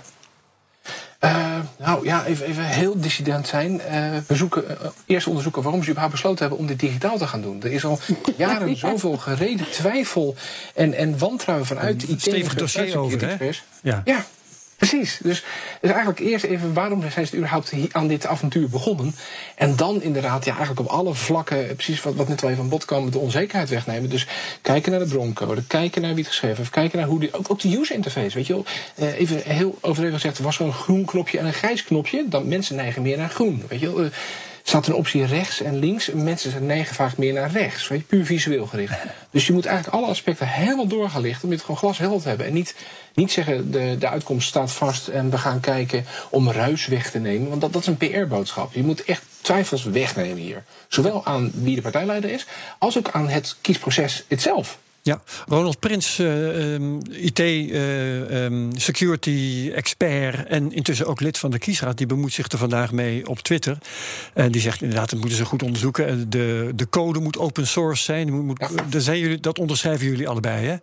Uh, 1.23 1.59
nou 1.77 2.05
ja, 2.05 2.25
even, 2.25 2.45
even 2.45 2.65
heel 2.65 3.01
dissident 3.01 3.47
zijn. 3.47 3.71
Uh, 3.71 4.17
we 4.27 4.35
zoeken, 4.35 4.63
uh, 4.63 4.87
eerst 5.05 5.27
onderzoeken 5.27 5.61
waarom 5.61 5.81
ze 5.81 5.87
überhaupt 5.87 6.13
besloten 6.13 6.39
hebben 6.39 6.57
om 6.59 6.67
dit 6.67 6.79
digitaal 6.79 7.17
te 7.17 7.27
gaan 7.27 7.41
doen. 7.41 7.63
Er 7.63 7.71
is 7.71 7.85
al 7.85 7.99
jaren 8.37 8.69
ja. 8.69 8.75
zoveel 8.75 9.17
gereden 9.17 9.71
twijfel 9.71 10.35
en, 10.75 10.93
en 10.93 11.17
wantrouwen 11.17 11.67
vanuit 11.67 12.03
IT. 12.03 12.09
Een 12.09 12.19
stevig 12.19 12.55
dossier 12.55 12.97
over, 12.97 13.27
hè? 13.27 13.49
Ja. 13.81 14.01
ja. 14.05 14.25
Precies. 14.89 15.20
Dus, 15.24 15.44
dus 15.82 15.89
eigenlijk 15.89 16.20
eerst 16.20 16.44
even 16.44 16.74
waarom 16.74 17.03
zijn 17.12 17.27
ze 17.27 17.36
überhaupt 17.36 17.74
aan 17.91 18.08
dit 18.08 18.25
avontuur 18.25 18.70
begonnen? 18.70 19.15
En 19.56 19.75
dan 19.75 20.01
inderdaad, 20.01 20.46
ja, 20.46 20.56
eigenlijk 20.56 20.89
op 20.89 20.96
alle 20.96 21.13
vlakken, 21.13 21.75
precies 21.75 22.01
wat, 22.01 22.15
wat 22.15 22.27
net 22.27 22.44
al 22.44 22.50
even 22.50 22.63
aan 22.63 22.70
bod 22.70 22.86
kwam, 22.86 23.12
de 23.12 23.17
onzekerheid 23.17 23.70
wegnemen. 23.70 24.10
Dus 24.10 24.27
kijken 24.62 24.91
naar 24.91 25.00
de 25.00 25.08
broncode, 25.08 25.63
kijken 25.63 26.01
naar 26.01 26.13
wie 26.13 26.24
het 26.24 26.27
geschreven 26.27 26.58
heeft, 26.58 26.70
kijken 26.70 27.00
naar 27.00 27.08
hoe 27.08 27.20
die, 27.20 27.34
ook, 27.34 27.51
ook 27.51 27.60
de 27.60 27.77
user 27.77 27.96
interface. 27.96 28.36
Weet 28.36 28.48
je 28.48 28.53
wel, 28.53 28.65
uh, 28.96 29.20
even 29.20 29.41
heel 29.44 29.77
overdreven 29.82 30.20
gezegd, 30.20 30.38
er 30.38 30.44
was 30.44 30.56
zo'n 30.56 30.74
groen 30.74 31.06
knopje 31.06 31.38
en 31.38 31.46
een 31.46 31.53
grijs 31.53 31.84
knopje. 31.84 32.25
Dan 32.27 32.48
mensen 32.48 32.75
neigen 32.75 33.01
meer 33.01 33.17
naar 33.17 33.29
groen. 33.29 33.63
Weet 33.67 33.79
je 33.79 33.86
wel. 33.86 34.03
Uh, 34.03 34.12
staat 34.67 34.88
een 34.88 34.93
optie 34.93 35.25
rechts 35.25 35.62
en 35.62 35.79
links. 35.79 36.12
Mensen 36.12 36.65
neigen 36.65 36.95
vaak 36.95 37.17
meer 37.17 37.33
naar 37.33 37.51
rechts. 37.51 37.88
Weet 37.88 38.00
je, 38.00 38.05
puur 38.05 38.25
visueel 38.25 38.65
gericht. 38.65 38.93
Dus 39.31 39.47
je 39.47 39.53
moet 39.53 39.65
eigenlijk 39.65 39.97
alle 39.97 40.12
aspecten 40.12 40.47
helemaal 40.47 40.88
door 40.88 41.09
gaan 41.09 41.21
lichten 41.21 41.43
om 41.43 41.50
dit 41.50 41.62
gewoon 41.62 41.77
glashelder 41.77 42.21
te 42.21 42.27
hebben. 42.27 42.47
En 42.47 42.53
niet, 42.53 42.75
niet 43.13 43.31
zeggen 43.31 43.71
de, 43.71 43.95
de 44.00 44.09
uitkomst 44.09 44.47
staat 44.47 44.71
vast 44.71 45.07
en 45.07 45.29
we 45.29 45.38
gaan 45.38 45.59
kijken 45.59 46.05
om 46.29 46.51
ruis 46.51 46.88
weg 46.88 47.12
te 47.12 47.19
nemen. 47.19 47.50
Want 47.50 47.62
dat, 47.62 47.74
dat 47.74 47.81
is 47.81 47.88
een 47.88 47.97
PR-boodschap. 47.97 48.74
Je 48.74 48.83
moet 48.83 49.03
echt 49.03 49.24
twijfels 49.41 49.83
wegnemen 49.83 50.38
hier. 50.38 50.63
Zowel 50.88 51.25
aan 51.25 51.51
wie 51.53 51.75
de 51.75 51.81
partijleider 51.81 52.29
is, 52.29 52.45
als 52.77 52.97
ook 52.97 53.09
aan 53.12 53.29
het 53.29 53.55
kiesproces 53.62 54.24
itself. 54.27 54.77
Ja, 55.07 55.21
Ronald 55.45 55.79
Prins, 55.79 56.19
uh, 56.19 56.73
um, 56.73 56.99
IT, 57.11 57.39
uh, 57.39 58.43
um, 58.43 58.69
security 58.75 59.71
expert 59.75 60.47
en 60.47 60.71
intussen 60.71 61.05
ook 61.05 61.19
lid 61.19 61.37
van 61.37 61.51
de 61.51 61.57
kiesraad, 61.57 61.97
die 61.97 62.07
bemoeit 62.07 62.33
zich 62.33 62.47
er 62.47 62.57
vandaag 62.57 62.91
mee 62.91 63.27
op 63.27 63.39
Twitter. 63.39 63.77
En 64.33 64.51
die 64.51 64.61
zegt 64.61 64.81
inderdaad, 64.81 65.09
dat 65.09 65.19
moeten 65.19 65.37
ze 65.37 65.45
goed 65.45 65.63
onderzoeken. 65.63 66.29
De, 66.29 66.71
de 66.75 66.89
code 66.89 67.19
moet 67.19 67.37
open 67.37 67.67
source 67.67 68.03
zijn. 68.03 68.45
Moet, 68.45 68.67
zijn 68.97 69.19
jullie, 69.19 69.39
dat 69.39 69.59
onderschrijven 69.59 70.05
jullie 70.05 70.27
allebei, 70.27 70.65
hè? 70.65 70.75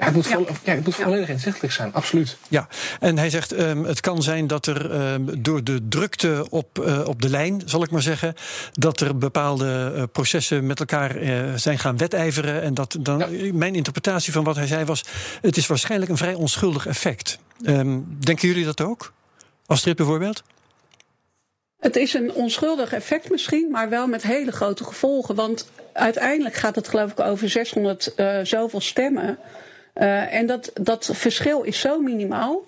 Ja, 0.00 0.06
het 0.06 0.14
moet, 0.14 0.26
ja. 0.26 0.38
ja, 0.64 0.74
het 0.74 0.84
moet 0.84 0.94
volledig 0.94 1.28
inzichtelijk 1.28 1.72
zijn, 1.72 1.92
absoluut. 1.92 2.36
Ja, 2.48 2.68
en 3.00 3.18
hij 3.18 3.30
zegt 3.30 3.60
um, 3.60 3.84
het 3.84 4.00
kan 4.00 4.22
zijn 4.22 4.46
dat 4.46 4.66
er 4.66 5.12
um, 5.12 5.42
door 5.42 5.64
de 5.64 5.88
drukte 5.88 6.46
op, 6.50 6.78
uh, 6.78 7.08
op 7.08 7.22
de 7.22 7.28
lijn, 7.28 7.62
zal 7.64 7.82
ik 7.82 7.90
maar 7.90 8.02
zeggen, 8.02 8.34
dat 8.72 9.00
er 9.00 9.18
bepaalde 9.18 9.92
uh, 9.96 10.02
processen 10.12 10.66
met 10.66 10.80
elkaar 10.80 11.22
uh, 11.22 11.54
zijn 11.54 11.78
gaan 11.78 11.96
wedijveren. 11.96 12.62
En 12.62 12.74
dat 12.74 12.96
dan, 13.00 13.18
ja. 13.18 13.52
mijn 13.52 13.74
interpretatie 13.74 14.32
van 14.32 14.44
wat 14.44 14.56
hij 14.56 14.66
zei 14.66 14.84
was: 14.84 15.04
het 15.40 15.56
is 15.56 15.66
waarschijnlijk 15.66 16.10
een 16.10 16.16
vrij 16.16 16.34
onschuldig 16.34 16.86
effect. 16.86 17.38
Um, 17.62 18.16
denken 18.18 18.48
jullie 18.48 18.64
dat 18.64 18.80
ook? 18.80 19.12
Astrid 19.66 19.96
bijvoorbeeld? 19.96 20.42
Het 21.80 21.96
is 21.96 22.14
een 22.14 22.32
onschuldig 22.32 22.92
effect 22.92 23.30
misschien, 23.30 23.70
maar 23.70 23.88
wel 23.88 24.06
met 24.06 24.22
hele 24.22 24.52
grote 24.52 24.84
gevolgen. 24.84 25.34
Want 25.34 25.70
uiteindelijk 25.92 26.54
gaat 26.54 26.74
het 26.74 26.88
geloof 26.88 27.10
ik 27.10 27.20
over 27.20 27.48
600 27.48 28.12
zoveel 28.42 28.80
stemmen. 28.80 29.38
Uh, 29.94 30.34
en 30.34 30.46
dat, 30.46 30.70
dat 30.74 31.10
verschil 31.12 31.62
is 31.62 31.80
zo 31.80 32.00
minimaal 32.00 32.64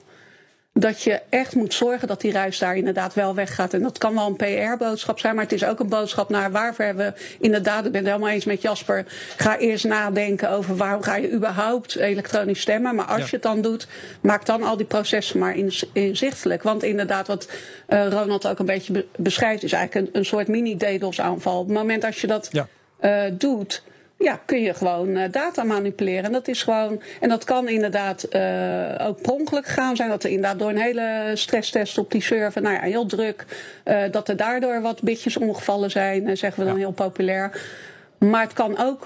dat 0.75 1.03
je 1.03 1.21
echt 1.29 1.55
moet 1.55 1.75
zorgen 1.75 2.09
dat 2.09 2.21
die 2.21 2.33
ruis 2.33 2.59
daar 2.59 2.77
inderdaad 2.77 3.15
wel 3.15 3.35
weggaat. 3.35 3.75
En 3.75 3.83
dat 3.83 3.99
kan 3.99 4.15
wel 4.15 4.27
een 4.27 4.37
PR-boodschap 4.37 5.19
zijn, 5.19 5.35
maar 5.35 5.45
het 5.45 5.53
is 5.53 5.65
ook 5.65 5.81
een 5.81 5.89
boodschap 5.89 6.29
naar 6.29 6.51
waarvoor 6.51 6.85
hebben 6.85 7.07
we 7.07 7.37
inderdaad, 7.41 7.85
ik 7.87 7.93
ben 7.93 8.01
het 8.01 8.11
helemaal 8.11 8.33
eens 8.33 8.45
met 8.45 8.63
Jasper, 8.63 9.05
ga 9.37 9.59
eerst 9.59 9.85
nadenken 9.85 10.51
over 10.51 10.77
waarom 10.77 11.03
ga 11.03 11.17
je 11.17 11.33
überhaupt 11.33 11.97
elektronisch 11.97 12.61
stemmen. 12.61 12.95
Maar 12.95 13.05
als 13.05 13.19
ja. 13.19 13.25
je 13.25 13.31
het 13.33 13.43
dan 13.43 13.61
doet, 13.61 13.87
maak 14.21 14.47
dan 14.47 14.63
al 14.63 14.77
die 14.77 14.87
processen 14.87 15.39
maar 15.39 15.57
inzichtelijk. 15.93 16.63
Want 16.63 16.83
inderdaad, 16.83 17.27
wat 17.27 17.49
uh, 17.89 18.09
Ronald 18.09 18.47
ook 18.47 18.59
een 18.59 18.67
beetje 18.67 19.07
beschrijft, 19.17 19.63
is 19.63 19.73
eigenlijk 19.73 20.07
een, 20.07 20.19
een 20.19 20.27
soort 20.27 20.49
mini-DDoS-aanval. 20.49 21.59
Op 21.59 21.69
het 21.69 21.77
moment 21.77 22.05
als 22.05 22.21
je 22.21 22.27
dat 22.27 22.49
ja. 22.53 22.69
uh, 23.01 23.33
doet 23.39 23.83
ja, 24.23 24.41
kun 24.45 24.61
je 24.61 24.75
gewoon 24.75 25.09
uh, 25.09 25.25
data 25.31 25.65
manipuleren. 25.65 26.25
En 26.25 26.33
dat 26.33 26.49
is 26.49 26.63
gewoon. 26.63 27.03
En 27.21 27.29
dat 27.29 27.45
kan 27.45 27.69
inderdaad 27.69 28.27
uh, 28.31 29.07
ook 29.09 29.23
pronkelijk 29.23 29.67
gaan 29.67 29.97
zijn. 29.97 30.09
Dat 30.09 30.25
er 30.25 30.31
inderdaad 30.31 30.59
door 30.59 30.69
een 30.69 30.81
hele 30.81 31.31
stresstest 31.35 31.99
op 31.99 32.11
die 32.11 32.23
server, 32.23 32.63
nou 32.63 32.75
ja, 32.75 32.81
heel 32.81 33.07
druk. 33.07 33.45
Uh, 33.85 34.03
dat 34.11 34.29
er 34.29 34.37
daardoor 34.37 34.81
wat 34.81 35.03
bitjes 35.03 35.37
ongevallen 35.37 35.91
zijn, 35.91 36.37
zeggen 36.37 36.61
we 36.61 36.69
dan 36.69 36.79
ja. 36.79 36.85
heel 36.85 36.93
populair. 36.93 37.63
Maar 38.19 38.43
het 38.43 38.53
kan 38.53 38.79
ook 38.79 39.05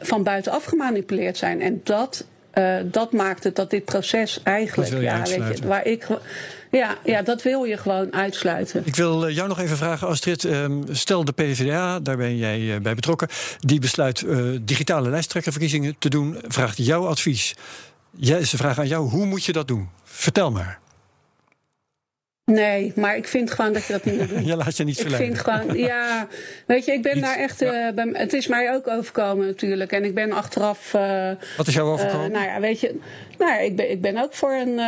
van 0.00 0.22
buitenaf 0.22 0.64
gemanipuleerd 0.64 1.36
zijn. 1.36 1.60
En 1.60 1.80
dat, 1.84 2.26
dat 2.84 3.12
maakt 3.12 3.44
het 3.44 3.56
dat 3.56 3.70
dit 3.70 3.84
proces 3.84 4.40
eigenlijk. 4.42 5.00
ja, 5.00 5.22
weet 5.22 5.58
je, 5.58 5.66
waar 5.66 5.86
ik. 5.86 6.06
Ja, 6.70 6.96
ja, 7.04 7.22
dat 7.22 7.42
wil 7.42 7.64
je 7.64 7.76
gewoon 7.76 8.12
uitsluiten. 8.12 8.82
Ik 8.84 8.96
wil 8.96 9.30
jou 9.30 9.48
nog 9.48 9.60
even 9.60 9.76
vragen, 9.76 10.08
Astrid. 10.08 10.44
Um, 10.44 10.84
stel 10.90 11.24
de 11.24 11.32
PvdA, 11.32 12.00
daar 12.00 12.16
ben 12.16 12.36
jij 12.36 12.60
uh, 12.60 12.76
bij 12.80 12.94
betrokken, 12.94 13.28
die 13.58 13.80
besluit 13.80 14.24
digitale 14.62 15.10
lijsttrekkerverkiezingen 15.10 15.96
te 15.98 16.08
doen, 16.08 16.38
vraagt 16.48 16.76
jouw 16.76 17.06
advies. 17.06 17.54
Jij, 18.10 18.44
ze 18.44 18.56
vragen 18.56 18.82
aan 18.82 18.88
jou, 18.88 19.08
hoe 19.08 19.26
moet 19.26 19.44
je 19.44 19.52
dat 19.52 19.68
doen? 19.68 19.88
Vertel 20.04 20.50
maar. 20.50 20.78
Nee, 22.52 22.92
maar 22.94 23.16
ik 23.16 23.28
vind 23.28 23.50
gewoon 23.50 23.72
dat 23.72 23.86
je 23.86 23.92
dat 23.92 24.04
niet 24.04 24.18
moet 24.18 24.28
doen. 24.28 24.44
je 24.52 24.56
laat 24.56 24.76
je 24.76 24.84
niet 24.84 24.96
verleiden. 25.00 25.28
Ik 25.28 25.36
vind 25.36 25.48
gewoon, 25.48 25.78
ja, 25.78 26.28
weet 26.66 26.84
je, 26.84 26.92
ik 26.92 27.02
ben 27.02 27.20
daar 27.20 27.36
echt, 27.36 27.60
ja. 27.60 27.88
uh, 27.88 27.94
bij, 27.94 28.08
het 28.12 28.32
is 28.32 28.46
mij 28.46 28.74
ook 28.74 28.88
overkomen 28.88 29.46
natuurlijk. 29.46 29.92
En 29.92 30.04
ik 30.04 30.14
ben 30.14 30.32
achteraf... 30.32 30.94
Uh, 30.94 31.30
Wat 31.56 31.66
is 31.66 31.74
jou 31.74 31.90
overkomen? 31.90 32.26
Uh, 32.26 32.32
nou 32.32 32.46
ja, 32.46 32.60
weet 32.60 32.80
je, 32.80 32.98
nou 33.38 33.52
ja, 33.52 33.58
ik 33.58 33.76
ben, 33.76 33.90
ik 33.90 34.00
ben 34.00 34.22
ook 34.22 34.34
voor 34.34 34.52
een, 34.52 34.78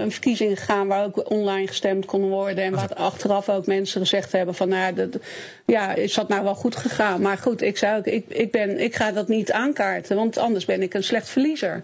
een 0.00 0.12
verkiezing 0.12 0.58
gegaan 0.58 0.86
waar 0.86 1.04
ook 1.04 1.30
online 1.30 1.66
gestemd 1.66 2.04
kon 2.04 2.28
worden. 2.28 2.64
En 2.64 2.74
waar 2.74 2.94
achteraf 2.94 3.48
ook 3.48 3.66
mensen 3.66 4.00
gezegd 4.00 4.32
hebben 4.32 4.54
van, 4.54 4.68
nou 4.68 4.82
ja, 4.82 4.92
dat, 4.92 5.22
ja, 5.66 5.94
is 5.94 6.14
dat 6.14 6.28
nou 6.28 6.42
wel 6.42 6.54
goed 6.54 6.76
gegaan? 6.76 7.20
Maar 7.20 7.38
goed, 7.38 7.62
ik 7.62 7.82
ook, 7.96 8.06
ik, 8.06 8.24
ik, 8.28 8.50
ben, 8.50 8.80
ik 8.80 8.94
ga 8.94 9.12
dat 9.12 9.28
niet 9.28 9.52
aankaarten, 9.52 10.16
want 10.16 10.38
anders 10.38 10.64
ben 10.64 10.82
ik 10.82 10.94
een 10.94 11.04
slecht 11.04 11.28
verliezer. 11.28 11.82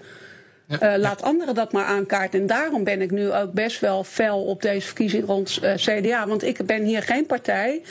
Uh, 0.83 0.95
laat 0.97 1.23
anderen 1.23 1.54
dat 1.54 1.73
maar 1.73 1.85
aankaarten. 1.85 2.40
En 2.40 2.47
daarom 2.47 2.85
ben 2.85 3.02
ik 3.02 3.11
nu 3.11 3.33
ook 3.33 3.52
best 3.52 3.81
wel 3.81 4.04
fel 4.04 4.45
op 4.45 4.62
deze 4.62 4.87
verkiezing 4.87 5.26
rond 5.26 5.61
uh, 5.62 5.75
CDA. 5.75 6.26
Want 6.26 6.43
ik 6.43 6.66
ben 6.66 6.83
hier 6.83 7.02
geen 7.02 7.26
partij. 7.26 7.83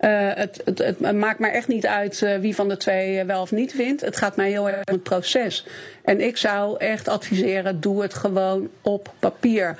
Uh, 0.00 0.28
het, 0.34 0.62
het, 0.64 0.78
het, 0.78 1.00
maakt 1.12 1.38
mij 1.38 1.50
echt 1.50 1.68
niet 1.68 1.86
uit 1.86 2.26
wie 2.40 2.54
van 2.54 2.68
de 2.68 2.76
twee 2.76 3.24
wel 3.24 3.42
of 3.42 3.52
niet 3.52 3.76
wint. 3.76 4.00
Het 4.00 4.16
gaat 4.16 4.36
mij 4.36 4.48
heel 4.48 4.68
erg 4.68 4.84
om 4.84 4.94
het 4.94 5.02
proces. 5.02 5.66
En 6.04 6.20
ik 6.20 6.36
zou 6.36 6.78
echt 6.78 7.08
adviseren: 7.08 7.80
doe 7.80 8.02
het 8.02 8.14
gewoon 8.14 8.68
op 8.82 9.12
papier. 9.18 9.76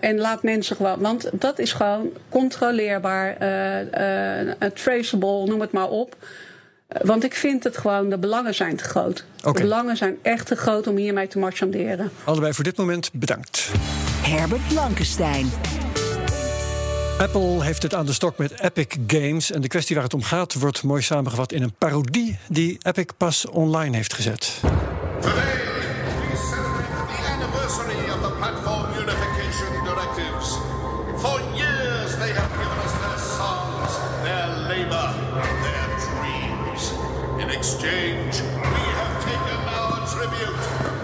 en 0.00 0.18
laat 0.18 0.42
mensen 0.42 0.76
gewoon, 0.76 1.00
want 1.00 1.30
dat 1.32 1.58
is 1.58 1.72
gewoon 1.72 2.12
controleerbaar, 2.28 3.36
traceable, 4.74 5.44
noem 5.44 5.60
het 5.60 5.72
maar 5.72 5.88
op. 5.88 6.16
Want 6.88 7.24
ik 7.24 7.34
vind 7.34 7.64
het 7.64 7.78
gewoon, 7.78 8.08
de 8.10 8.18
belangen 8.18 8.54
zijn 8.54 8.76
te 8.76 8.84
groot. 8.84 9.24
Okay. 9.40 9.52
De 9.52 9.60
belangen 9.60 9.96
zijn 9.96 10.18
echt 10.22 10.46
te 10.46 10.56
groot 10.56 10.86
om 10.86 10.96
hiermee 10.96 11.28
te 11.28 11.38
marchanderen. 11.38 12.10
Allebei 12.24 12.52
voor 12.52 12.64
dit 12.64 12.76
moment 12.76 13.10
bedankt. 13.12 13.70
Herbert 14.22 14.68
Blankenstein. 14.68 15.50
Apple 17.18 17.64
heeft 17.64 17.82
het 17.82 17.94
aan 17.94 18.06
de 18.06 18.12
stok 18.12 18.38
met 18.38 18.60
Epic 18.60 18.86
Games. 19.06 19.50
En 19.50 19.60
de 19.60 19.68
kwestie 19.68 19.94
waar 19.94 20.04
het 20.04 20.14
om 20.14 20.22
gaat 20.22 20.54
wordt 20.54 20.82
mooi 20.82 21.02
samengevat 21.02 21.52
in 21.52 21.62
een 21.62 21.74
parodie 21.78 22.38
die 22.48 22.78
Epic 22.82 23.06
pas 23.16 23.46
online 23.46 23.96
heeft 23.96 24.14
gezet. 24.14 24.60
Today, 25.20 25.40
we 26.30 26.36
celebrate 26.50 26.88
the 27.06 27.32
anniversary 27.32 28.10
of 28.10 28.20
the 28.22 28.32
Platform 28.38 28.86
Unification 29.02 29.84
Directives. 29.84 30.48
For 31.18 31.40
years 31.56 32.10
they 32.18 32.32
have 32.32 32.50
given 32.58 32.78
us 32.84 32.87
exchange, 37.68 38.40
we 38.40 38.84
have 38.98 39.14
taken 39.24 39.60
our 39.80 39.96
tribute, 40.06 40.62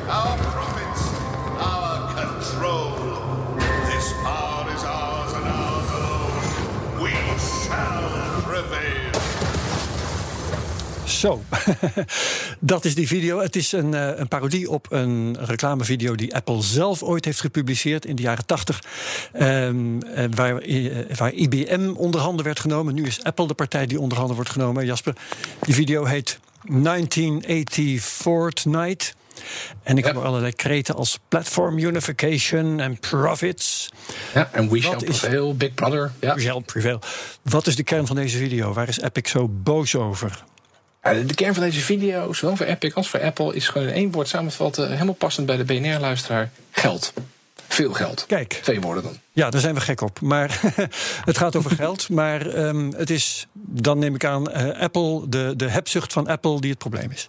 our 0.08 0.36
profits, 0.54 1.02
our 1.60 1.96
control. 2.14 2.90
This 3.90 4.12
power 4.22 4.72
is 4.74 4.82
ours 4.84 5.32
and 5.32 5.44
ours. 5.44 5.90
We 7.02 7.12
shall 7.38 8.42
prevail. 8.42 9.12
Zo, 11.06 11.42
dat 12.60 12.84
is 12.84 12.94
die 12.94 13.06
video. 13.06 13.40
Het 13.40 13.56
is 13.56 13.72
een, 13.72 13.92
uh, 13.92 14.18
een, 14.18 14.28
parodie 14.28 14.70
op 14.70 14.86
een 14.90 15.36
reclamevideo 15.40 16.14
die 16.14 16.34
Apple 16.34 16.62
zelf 16.62 17.02
ooit 17.02 17.24
heeft 17.24 17.40
gepubliceerd 17.40 18.06
in 18.06 18.16
de 18.16 18.22
jaren 18.22 18.46
80. 18.46 18.82
Um, 19.40 19.98
waar, 20.34 20.66
uh, 20.66 21.16
waar, 21.16 21.32
IBM 21.32 21.92
onder 21.96 22.20
handen 22.20 22.44
werd 22.44 22.60
genomen. 22.60 22.94
Nu 22.94 23.04
is 23.06 23.22
Apple 23.22 23.46
de 23.46 23.54
partij 23.54 23.86
die 23.86 24.00
onder 24.00 24.18
handen 24.18 24.36
wordt 24.36 24.50
genomen. 24.50 24.86
Jasper, 24.86 25.14
die 25.60 25.74
video 25.74 26.04
heet 26.04 26.38
1980 26.64 28.02
Fortnite. 28.02 29.12
En 29.82 29.98
ik 29.98 30.04
ja. 30.04 30.12
heb 30.12 30.22
allerlei 30.22 30.52
kreten 30.52 30.94
als 30.94 31.18
platform 31.28 31.78
unification 31.78 32.80
en 32.80 32.98
profits. 32.98 33.88
Ja, 34.34 34.48
en 34.52 34.70
we 34.70 34.80
shall 34.80 34.96
prevail, 34.96 35.56
Big 35.56 35.74
Brother. 35.74 36.12
Ja. 36.20 36.34
We 36.34 36.40
shall 36.40 36.60
prevail. 36.60 37.00
Wat 37.42 37.66
is 37.66 37.76
de 37.76 37.82
kern 37.82 38.06
van 38.06 38.16
deze 38.16 38.38
video? 38.38 38.72
Waar 38.72 38.88
is 38.88 39.00
Epic 39.00 39.30
zo 39.30 39.48
boos 39.48 39.94
over? 39.94 40.44
De 41.26 41.34
kern 41.34 41.54
van 41.54 41.62
deze 41.62 41.80
video, 41.80 42.32
zowel 42.32 42.56
voor 42.56 42.66
Epic 42.66 42.94
als 42.94 43.08
voor 43.08 43.20
Apple, 43.20 43.54
is 43.54 43.68
gewoon 43.68 43.88
in 43.88 43.94
één 43.94 44.10
woord 44.10 44.28
samenvatten, 44.28 44.92
helemaal 44.92 45.14
passend 45.14 45.46
bij 45.46 45.56
de 45.56 45.64
BNR-luisteraar: 45.64 46.50
geld. 46.70 47.12
Veel 47.74 47.92
geld. 47.92 48.24
Kijk. 48.26 48.52
Twee 48.52 48.80
woorden 48.80 49.02
dan. 49.02 49.18
Ja, 49.32 49.50
daar 49.50 49.60
zijn 49.60 49.74
we 49.74 49.80
gek 49.80 50.00
op. 50.00 50.20
Maar 50.20 50.60
het 51.30 51.38
gaat 51.38 51.56
over 51.56 51.70
geld. 51.70 52.08
Maar 52.08 52.66
um, 52.66 52.92
het 52.96 53.10
is, 53.10 53.46
dan 53.52 53.98
neem 53.98 54.14
ik 54.14 54.24
aan, 54.24 54.50
uh, 54.50 54.80
Apple, 54.80 55.28
de, 55.28 55.54
de 55.56 55.68
hebzucht 55.68 56.12
van 56.12 56.26
Apple 56.26 56.60
die 56.60 56.70
het 56.70 56.78
probleem 56.78 57.10
is. 57.10 57.28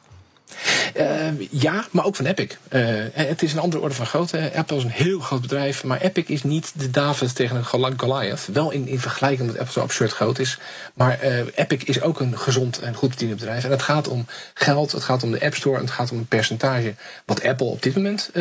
Uh, 0.97 1.49
ja, 1.49 1.85
maar 1.91 2.05
ook 2.05 2.15
van 2.15 2.25
Epic. 2.25 2.57
Uh, 2.69 3.05
het 3.13 3.41
is 3.41 3.53
een 3.53 3.59
andere 3.59 3.83
orde 3.83 3.95
van 3.95 4.05
grootte. 4.05 4.51
Apple 4.55 4.77
is 4.77 4.83
een 4.83 4.89
heel 4.89 5.19
groot 5.19 5.41
bedrijf, 5.41 5.83
maar 5.83 6.01
Epic 6.01 6.23
is 6.27 6.43
niet 6.43 6.71
de 6.75 6.91
David 6.91 7.35
tegen 7.35 7.55
een 7.55 7.97
Goliath. 7.97 8.47
Wel 8.53 8.71
in, 8.71 8.87
in 8.87 8.99
vergelijking 8.99 9.47
met 9.47 9.57
Apple 9.57 9.73
zo 9.73 9.79
absurd 9.79 10.11
groot 10.11 10.39
is. 10.39 10.59
Maar 10.93 11.19
uh, 11.23 11.39
Epic 11.55 11.83
is 11.83 12.01
ook 12.01 12.19
een 12.19 12.37
gezond 12.37 12.79
en 12.79 12.95
goed 12.95 13.09
bediend 13.09 13.35
bedrijf. 13.35 13.63
En 13.63 13.71
het 13.71 13.81
gaat 13.81 14.07
om 14.07 14.25
geld, 14.53 14.91
het 14.91 15.03
gaat 15.03 15.23
om 15.23 15.31
de 15.31 15.41
App 15.41 15.55
Store 15.55 15.75
en 15.75 15.83
het 15.83 15.91
gaat 15.91 16.11
om 16.11 16.17
een 16.17 16.27
percentage. 16.27 16.95
Wat 17.25 17.43
Apple 17.43 17.67
op 17.67 17.81
dit 17.81 17.95
moment 17.95 18.31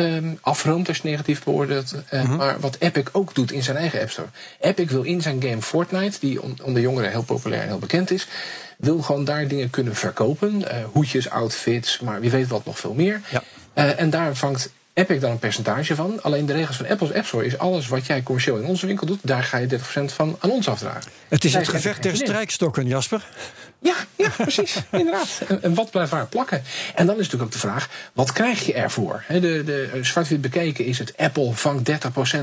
afroomt 0.41 0.87
als 0.87 0.97
je 0.97 1.09
negatief 1.09 1.43
beoordeelt. 1.43 1.95
-huh. 2.09 2.37
Maar 2.37 2.59
wat 2.59 2.75
Epic 2.79 3.03
ook 3.11 3.35
doet 3.35 3.51
in 3.51 3.63
zijn 3.63 3.77
eigen 3.77 4.01
App 4.01 4.09
Store. 4.09 4.29
Epic 4.59 4.85
wil 4.91 5.03
in 5.03 5.21
zijn 5.21 5.41
game 5.41 5.61
Fortnite, 5.61 6.19
die 6.19 6.41
onder 6.41 6.81
jongeren 6.81 7.09
heel 7.09 7.23
populair 7.23 7.61
en 7.61 7.67
heel 7.67 7.79
bekend 7.79 8.11
is 8.11 8.27
wil 8.77 9.01
gewoon 9.01 9.25
daar 9.25 9.47
dingen 9.47 9.69
kunnen 9.69 9.95
verkopen. 9.95 10.61
Uh, 10.61 10.67
hoedjes, 10.91 11.29
outfits, 11.29 11.99
maar 11.99 12.19
wie 12.19 12.31
weet 12.31 12.47
wat 12.47 12.65
nog 12.65 12.79
veel 12.79 12.93
meer. 12.93 13.21
Ja. 13.29 13.43
Uh, 13.75 13.99
en 13.99 14.09
daar 14.09 14.35
vangt 14.35 14.69
Epic 14.97 15.19
dan 15.19 15.31
een 15.31 15.39
percentage 15.39 15.95
van. 15.95 16.21
Alleen 16.21 16.45
de 16.45 16.53
regels 16.53 16.77
van 16.77 16.87
Apple's 16.87 17.13
App 17.13 17.25
Store 17.25 17.45
is 17.45 17.57
alles 17.57 17.87
wat 17.87 18.05
jij 18.05 18.23
commercieel 18.23 18.57
in 18.57 18.65
onze 18.65 18.85
winkel 18.85 19.07
doet, 19.07 19.19
daar 19.21 19.43
ga 19.43 19.57
je 19.57 19.67
30% 19.67 19.79
van 20.05 20.37
aan 20.39 20.51
ons 20.51 20.67
afdragen. 20.67 21.11
Het 21.27 21.43
is 21.43 21.53
het 21.53 21.67
gevecht 21.67 22.03
der 22.03 22.15
strijkstokken, 22.15 22.87
Jasper. 22.87 23.25
Ja, 23.79 23.95
ja 24.15 24.29
precies. 24.37 24.75
inderdaad. 24.91 25.41
En, 25.47 25.63
en 25.63 25.73
wat 25.73 25.91
blijft 25.91 26.11
waar 26.11 26.27
plakken? 26.27 26.63
En 26.95 27.05
dan 27.05 27.15
is 27.15 27.21
natuurlijk 27.21 27.43
ook 27.43 27.51
de 27.51 27.67
vraag, 27.67 27.89
wat 28.13 28.31
krijg 28.31 28.65
je 28.65 28.73
ervoor? 28.73 29.23
He, 29.27 29.39
de, 29.39 29.63
de 29.63 29.89
eh, 29.93 30.03
zwart-wit 30.03 30.41
bekeken 30.41 30.85
is 30.85 30.99
het 30.99 31.13
Apple 31.17 31.53
vangt 31.53 31.91
30% 31.91 31.93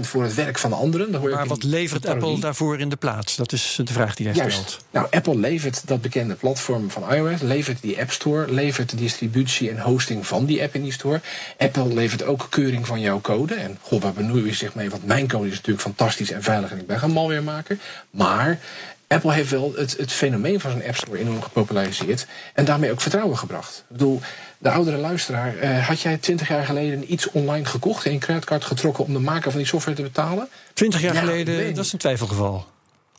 voor 0.01 0.23
het 0.23 0.35
werk 0.35 0.59
van 0.59 0.71
de 0.71 0.77
anderen. 0.77 1.15
Hoor 1.15 1.29
je 1.29 1.35
Maar 1.35 1.47
wat 1.47 1.63
levert. 1.63 2.07
Apple 2.07 2.39
daarvoor 2.39 2.81
in 2.81 2.89
de 2.89 2.97
plaats? 2.97 3.37
Dat 3.37 3.53
is 3.53 3.79
de 3.85 3.93
vraag 3.93 4.15
die 4.15 4.27
jij 4.27 4.35
Juist. 4.35 4.57
stelt. 4.57 4.85
Nou, 4.91 5.07
Apple 5.11 5.39
levert 5.39 5.83
dat 5.85 6.01
bekende 6.01 6.35
platform 6.35 6.91
van 6.91 7.15
iOS, 7.15 7.41
levert 7.41 7.83
die 7.83 8.01
App 8.01 8.11
Store, 8.11 8.53
levert 8.53 8.91
de 8.91 8.97
distributie 8.97 9.71
en 9.71 9.81
hosting 9.81 10.27
van 10.27 10.45
die 10.45 10.63
app 10.63 10.75
in 10.75 10.83
die 10.83 10.93
store. 10.93 11.21
Apple 11.59 11.95
levert 11.95 12.25
ook 12.25 12.42
keuring 12.49 12.87
van 12.87 13.01
jouw 13.01 13.21
code. 13.21 13.55
En 13.55 13.79
god, 13.81 14.03
waar 14.03 14.13
benoeien 14.13 14.47
je 14.47 14.55
zich 14.55 14.75
mee? 14.75 14.91
Want 14.91 15.07
mijn 15.07 15.29
code 15.29 15.47
is 15.47 15.55
natuurlijk 15.55 15.83
fantastisch 15.83 16.31
en 16.31 16.43
veilig 16.43 16.71
en 16.71 16.79
ik 16.79 16.87
ben 16.87 16.99
geen 16.99 17.11
malware 17.11 17.41
maken. 17.41 17.81
Maar 18.11 18.59
Apple 19.07 19.33
heeft 19.33 19.51
wel 19.51 19.73
het, 19.77 19.97
het 19.97 20.13
fenomeen 20.13 20.61
van 20.61 20.71
zijn 20.71 20.85
App 20.85 20.97
Store 20.97 21.19
enorm 21.19 21.43
gepopulariseerd 21.43 22.27
en 22.55 22.65
daarmee 22.65 22.91
ook 22.91 23.01
vertrouwen 23.01 23.39
gebracht. 23.39 23.85
Ik 23.89 23.97
bedoel, 23.97 24.21
de 24.59 24.71
oudere 24.71 24.97
luisteraar, 24.97 25.57
eh, 25.57 25.87
had 25.87 26.01
jij 26.01 26.17
twintig 26.17 26.49
jaar 26.49 26.65
geleden 26.65 27.13
iets 27.13 27.31
online 27.31 27.65
gekocht 27.65 28.07
en 28.07 28.13
je 28.13 28.19
creditcard 28.19 28.65
getrokken 28.65 29.05
om 29.05 29.13
de 29.13 29.19
maker 29.19 29.51
van 29.51 29.61
die 29.61 29.69
software 29.69 29.97
te 29.97 30.03
betalen? 30.03 30.49
Twintig 30.73 31.01
jaar 31.01 31.15
Ja, 31.15 31.21
geleden, 31.21 31.75
dat 31.75 31.85
is 31.85 31.93
een 31.93 31.99
twijfelgeval. 31.99 32.67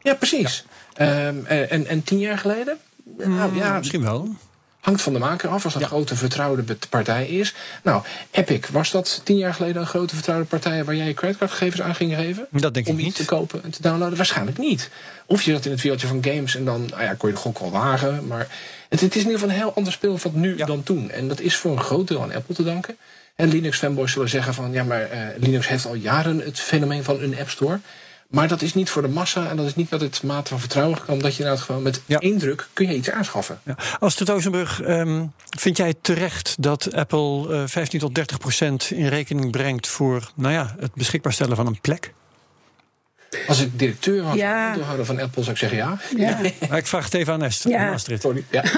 Ja, 0.01 0.13
precies. 0.13 0.65
Ehm, 0.93 1.35
en, 1.45 1.69
en, 1.69 1.87
en 1.87 2.03
tien 2.03 2.19
jaar 2.19 2.37
geleden? 2.37 2.77
Nou, 3.17 3.55
ja, 3.55 3.77
Misschien 3.77 4.03
wel. 4.03 4.35
Hangt 4.83 5.01
van 5.01 5.13
de 5.13 5.19
maker 5.19 5.49
af 5.49 5.63
als 5.63 5.73
dat 5.73 5.81
een 5.81 5.87
grote 5.87 6.15
vertrouwde 6.15 6.77
partij 6.89 7.27
is. 7.27 7.53
Nou, 7.83 8.03
Epic, 8.31 8.59
was 8.71 8.91
dat 8.91 9.21
tien 9.23 9.37
jaar 9.37 9.53
geleden 9.53 9.81
een 9.81 9.87
grote 9.87 10.15
vertrouwde 10.15 10.45
partij 10.45 10.83
waar 10.83 10.95
jij 10.95 11.07
je 11.07 11.13
creditcardgegevens 11.13 11.81
aan 11.81 11.95
ging 11.95 12.15
geven? 12.15 12.47
Dat 12.51 12.73
denk 12.73 12.85
ik 12.85 12.91
Om 12.91 12.99
iets 12.99 13.07
niet. 13.07 13.15
te 13.15 13.25
kopen 13.25 13.63
en 13.63 13.71
te 13.71 13.81
downloaden? 13.81 14.17
Waarschijnlijk 14.17 14.57
niet. 14.57 14.89
Of 15.25 15.41
je 15.41 15.51
zat 15.51 15.65
in 15.65 15.71
het 15.71 15.81
wereldje 15.81 16.07
van 16.07 16.23
games 16.23 16.55
en 16.55 16.65
dan 16.65 16.85
nou 16.85 17.03
ja, 17.03 17.13
kon 17.13 17.29
je 17.29 17.35
de 17.35 17.41
gok 17.41 17.59
wel 17.59 17.71
wagen. 17.71 18.27
Maar 18.27 18.47
het, 18.89 18.99
het 18.99 19.15
is 19.15 19.21
in 19.21 19.27
ieder 19.27 19.39
geval 19.39 19.49
een 19.49 19.61
heel 19.61 19.73
ander 19.75 19.93
speelveld 19.93 20.35
nu 20.35 20.55
dan 20.55 20.83
toen. 20.83 21.11
En 21.11 21.27
dat 21.27 21.39
is 21.39 21.55
voor 21.55 21.71
een 21.71 21.83
groot 21.83 22.07
deel 22.07 22.21
aan 22.21 22.33
Apple 22.33 22.55
te 22.55 22.63
danken. 22.63 22.97
En 23.35 23.49
Linux-fanboys 23.49 24.11
zullen 24.11 24.29
zeggen 24.29 24.53
van... 24.53 24.71
ja, 24.71 24.83
maar 24.83 25.01
eh, 25.01 25.19
Linux 25.37 25.67
heeft 25.67 25.85
al 25.85 25.95
jaren 25.95 26.39
het 26.39 26.59
fenomeen 26.59 27.03
van 27.03 27.21
een 27.21 27.39
App 27.39 27.49
Store... 27.49 27.79
Maar 28.29 28.47
dat 28.47 28.61
is 28.61 28.73
niet 28.73 28.89
voor 28.89 29.01
de 29.01 29.07
massa 29.07 29.49
en 29.49 29.57
dat 29.57 29.65
is 29.65 29.75
niet 29.75 29.89
wat 29.89 30.01
het 30.01 30.23
mate 30.23 30.49
van 30.49 30.59
vertrouwen 30.59 30.97
kan. 31.05 31.13
Omdat 31.15 31.35
je 31.35 31.39
inderdaad 31.43 31.65
gewoon 31.65 31.81
met 31.81 32.01
één 32.07 32.37
druk 32.37 32.67
kun 32.73 32.87
je 32.87 32.95
iets 32.95 33.09
aanschaffen. 33.09 33.59
Ja. 33.65 33.75
Als 33.99 34.15
de 34.15 34.25
Rozenburg, 34.25 34.81
ehm, 34.81 35.25
vind 35.59 35.77
jij 35.77 35.93
terecht 36.01 36.55
dat 36.59 36.93
Apple 36.93 37.53
eh 37.55 37.63
15 37.65 37.99
tot 37.99 38.15
30 38.15 38.37
procent 38.37 38.91
in 38.91 39.07
rekening 39.07 39.51
brengt 39.51 39.87
voor 39.87 40.31
nou 40.35 40.53
ja, 40.53 40.75
het 40.79 40.93
beschikbaar 40.93 41.33
stellen 41.33 41.55
van 41.55 41.67
een 41.67 41.81
plek? 41.81 42.13
Als 43.47 43.59
ik 43.61 43.79
directeur 43.79 44.23
was, 44.23 44.35
Ja. 44.35 44.75
van 45.01 45.19
Apple, 45.19 45.41
zou 45.43 45.51
ik 45.51 45.57
zeggen 45.57 45.77
ja. 45.77 45.97
Ja. 46.17 46.39
Maar 46.69 46.77
ik 46.77 46.87
vraag 46.87 47.03
het 47.05 47.13
even 47.13 47.33
aan 47.33 47.43
Est- 47.43 47.63
Ja. 47.63 47.91
Astrid. 47.93 48.21
Sorry. 48.21 48.43
Ja. 48.51 48.63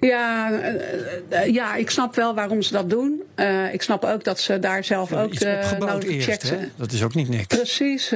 Ja, 0.00 0.52
eh, 0.60 0.74
eh, 1.28 1.54
ja, 1.54 1.74
ik 1.74 1.90
snap 1.90 2.14
wel 2.14 2.34
waarom 2.34 2.62
ze 2.62 2.72
dat 2.72 2.90
doen. 2.90 3.22
Eh, 3.34 3.72
ik 3.72 3.82
snap 3.82 4.04
ook 4.04 4.24
dat 4.24 4.40
ze 4.40 4.58
daar 4.58 4.84
zelf 4.84 5.12
ook 5.12 5.38
de 5.38 5.60
nodige 5.78 6.12
eerst, 6.12 6.28
checks... 6.28 6.50
hè? 6.50 6.56
Dat 6.76 6.92
is 6.92 7.02
ook 7.02 7.14
niet 7.14 7.28
niks. 7.28 7.46
Precies, 7.46 8.08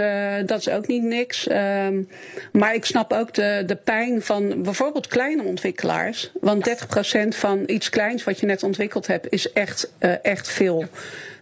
dat 0.47 0.59
is 0.59 0.69
ook 0.69 0.87
niet 0.87 1.03
niks. 1.03 1.47
Ehm, 1.47 2.03
maar 2.53 2.75
ik 2.75 2.85
snap 2.85 3.13
ook 3.13 3.35
de, 3.35 3.63
de 3.67 3.77
pijn 3.77 4.23
van 4.23 4.63
bijvoorbeeld 4.63 5.07
kleine 5.07 5.43
ontwikkelaars. 5.43 6.31
Want 6.41 6.69
30% 6.69 7.29
van 7.29 7.63
iets 7.67 7.91
kleins 7.91 8.25
wat 8.25 8.41
je 8.41 8.47
net 8.47 8.63
ontwikkeld 8.63 9.07
hebt, 9.07 9.33
is 9.33 9.53
echt, 9.53 9.91
echt 10.23 10.49
veel. 10.49 10.85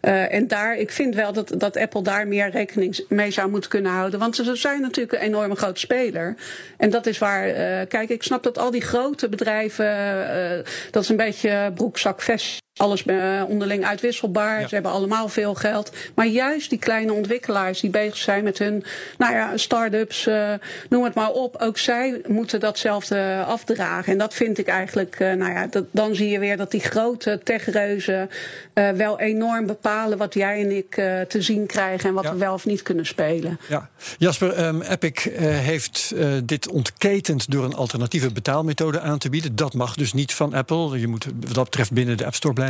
Eh, 0.03 0.35
en 0.35 0.47
daar, 0.49 0.77
ik 0.77 0.91
vind 0.91 1.15
wel 1.15 1.33
dat, 1.33 1.55
dat 1.57 1.77
Apple 1.77 2.03
daar 2.03 2.29
meer 2.29 2.51
rekening 2.51 3.05
mee 3.09 3.31
zou 3.31 3.51
moeten 3.51 3.71
kunnen 3.71 3.93
houden. 3.93 4.19
Want 4.19 4.37
ze 4.37 4.57
zijn 4.57 4.81
natuurlijk 4.81 5.13
een 5.13 5.27
enorme 5.27 5.57
grote 5.57 5.81
speler. 5.81 6.35
En 6.77 6.91
dat 6.91 7.07
is 7.07 7.19
waar, 7.19 7.47
eh, 7.47 7.89
kijk, 7.89 8.09
ik 8.09 8.23
snap 8.23 8.43
dat 8.43 8.59
al 8.59 8.71
die 8.71 8.81
grote 8.81 9.29
bedrijven, 9.29 9.87
eh, 9.87 10.65
dat 10.91 11.03
is 11.03 11.09
een 11.09 11.17
beetje 11.17 11.73
broekzak 11.75 12.23
vest. 12.23 12.61
Alles 12.77 13.05
eh, 13.05 13.43
onderling 13.49 13.85
uitwisselbaar. 13.85 14.69
Ze 14.69 14.75
hebben 14.75 14.93
allemaal 14.93 15.29
veel 15.29 15.55
geld. 15.55 15.93
Maar 16.15 16.27
juist 16.27 16.71
die 16.71 16.79
kleine 16.79 17.13
ontwikkelaars 17.13 17.81
die 17.81 17.91
bezig 17.91 18.17
zijn 18.17 18.45
met 18.45 18.59
hun 18.59 18.85
nou 19.19 19.33
ja, 19.35 19.57
start-ups, 19.57 20.27
eh, 20.27 20.53
noem 20.89 21.05
het 21.05 21.15
maar 21.15 21.31
op. 21.31 21.57
Ook 21.57 21.79
zij 21.79 22.21
moeten 22.27 22.61
datzelfde 22.61 23.45
afdragen. 23.47 24.13
En 24.13 24.19
dat 24.19 24.35
vind 24.35 24.59
ik 24.59 24.67
eigenlijk, 24.67 25.17
eh, 25.19 25.33
nou 25.33 25.53
ja, 25.53 25.67
dat, 25.67 25.85
dan 25.91 26.15
zie 26.15 26.29
je 26.29 26.39
weer 26.39 26.57
dat 26.57 26.71
die 26.71 26.81
grote 26.81 27.41
techreuzen 27.45 28.31
wel 28.75 29.21
enorm 29.21 29.67
bepalen 29.67 30.19
wat 30.19 30.35
jij 30.35 30.61
en 30.61 30.77
ik 30.77 30.95
te 31.29 31.43
zien 31.43 31.67
krijgen 31.67 32.09
en 32.09 32.15
wat 32.15 32.31
we 32.31 32.37
wel 32.37 32.55
of 32.55 32.67
niet 32.67 32.83
kunnen 32.83 33.07
spelen. 33.07 33.59
Ja. 33.69 33.89
Jasper, 34.19 34.53
ehm, 34.53 34.81
Epic 34.81 35.31
heeft 35.41 36.15
dit 36.45 36.69
ontketend 36.69 37.51
door 37.51 37.65
een 37.65 37.75
alternatieve 37.75 38.33
betaalmethode 38.33 39.01
aan 39.01 39.19
te 39.19 39.29
bieden. 39.29 39.57
Dat 39.57 39.75
mag 39.75 39.95
dus 39.95 40.13
niet 40.13 40.35
van 40.35 40.55
Apple. 40.55 41.01
Je 41.01 41.09
moet 41.09 41.25
wat 41.25 41.55
dat 41.55 41.65
betreft 41.65 41.93
binnen 41.93 42.17
de 42.17 42.25
App 42.25 42.35
Store 42.35 42.55
blijven. 42.55 42.62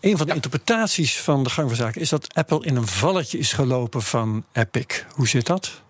Een 0.00 0.16
van 0.16 0.26
de 0.26 0.34
interpretaties 0.34 1.20
van 1.20 1.42
de 1.42 1.50
gang 1.50 1.68
van 1.68 1.76
zaken 1.76 2.00
is 2.00 2.08
dat 2.08 2.34
Apple 2.34 2.64
in 2.64 2.76
een 2.76 2.86
valletje 2.86 3.38
is 3.38 3.52
gelopen 3.52 4.02
van 4.02 4.44
Epic. 4.52 5.04
Hoe 5.14 5.28
zit 5.28 5.46
dat? 5.46 5.82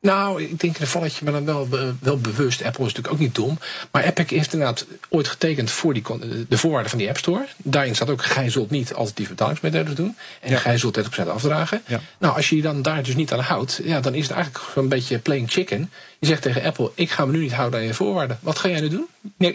Nou, 0.00 0.42
ik 0.42 0.60
denk 0.60 0.76
in 0.76 0.82
een 0.82 0.86
valletje, 0.86 1.24
maar 1.24 1.44
dan 1.44 1.44
wel, 1.44 1.68
wel 2.00 2.18
bewust. 2.18 2.62
Apple 2.62 2.86
is 2.86 2.92
natuurlijk 2.92 3.14
ook 3.14 3.20
niet 3.20 3.34
dom. 3.34 3.58
Maar 3.90 4.04
Epic 4.04 4.30
heeft 4.30 4.52
inderdaad 4.52 4.86
ooit 5.08 5.28
getekend 5.28 5.70
voor 5.70 5.94
die, 5.94 6.02
de 6.48 6.58
voorwaarden 6.58 6.90
van 6.90 6.98
die 6.98 7.08
App 7.08 7.18
Store. 7.18 7.46
Daarin 7.56 7.94
staat 7.94 8.10
ook, 8.10 8.24
gij 8.24 8.50
zult 8.50 8.70
niet 8.70 8.94
alternatieve 8.94 9.30
betalingsmethodes 9.30 9.94
doen. 9.94 10.16
En 10.40 10.58
gij 10.58 10.78
zult 10.78 10.98
30% 10.98 11.28
afdragen. 11.28 11.82
Nou, 12.18 12.36
als 12.36 12.48
je 12.48 12.56
je 12.56 12.62
dan 12.62 12.82
daar 12.82 13.02
dus 13.02 13.14
niet 13.14 13.32
aan 13.32 13.40
houdt, 13.40 13.80
ja, 13.84 14.00
dan 14.00 14.14
is 14.14 14.22
het 14.22 14.32
eigenlijk 14.32 14.64
een 14.74 14.88
beetje 14.88 15.18
playing 15.18 15.50
chicken. 15.50 15.90
Je 16.18 16.26
zegt 16.26 16.42
tegen 16.42 16.62
Apple, 16.62 16.90
ik 16.94 17.10
ga 17.10 17.24
me 17.24 17.32
nu 17.32 17.38
niet 17.38 17.52
houden 17.52 17.80
aan 17.80 17.86
je 17.86 17.94
voorwaarden. 17.94 18.38
Wat 18.42 18.58
ga 18.58 18.68
jij 18.68 18.80
nu 18.80 18.88
doen? 18.88 19.06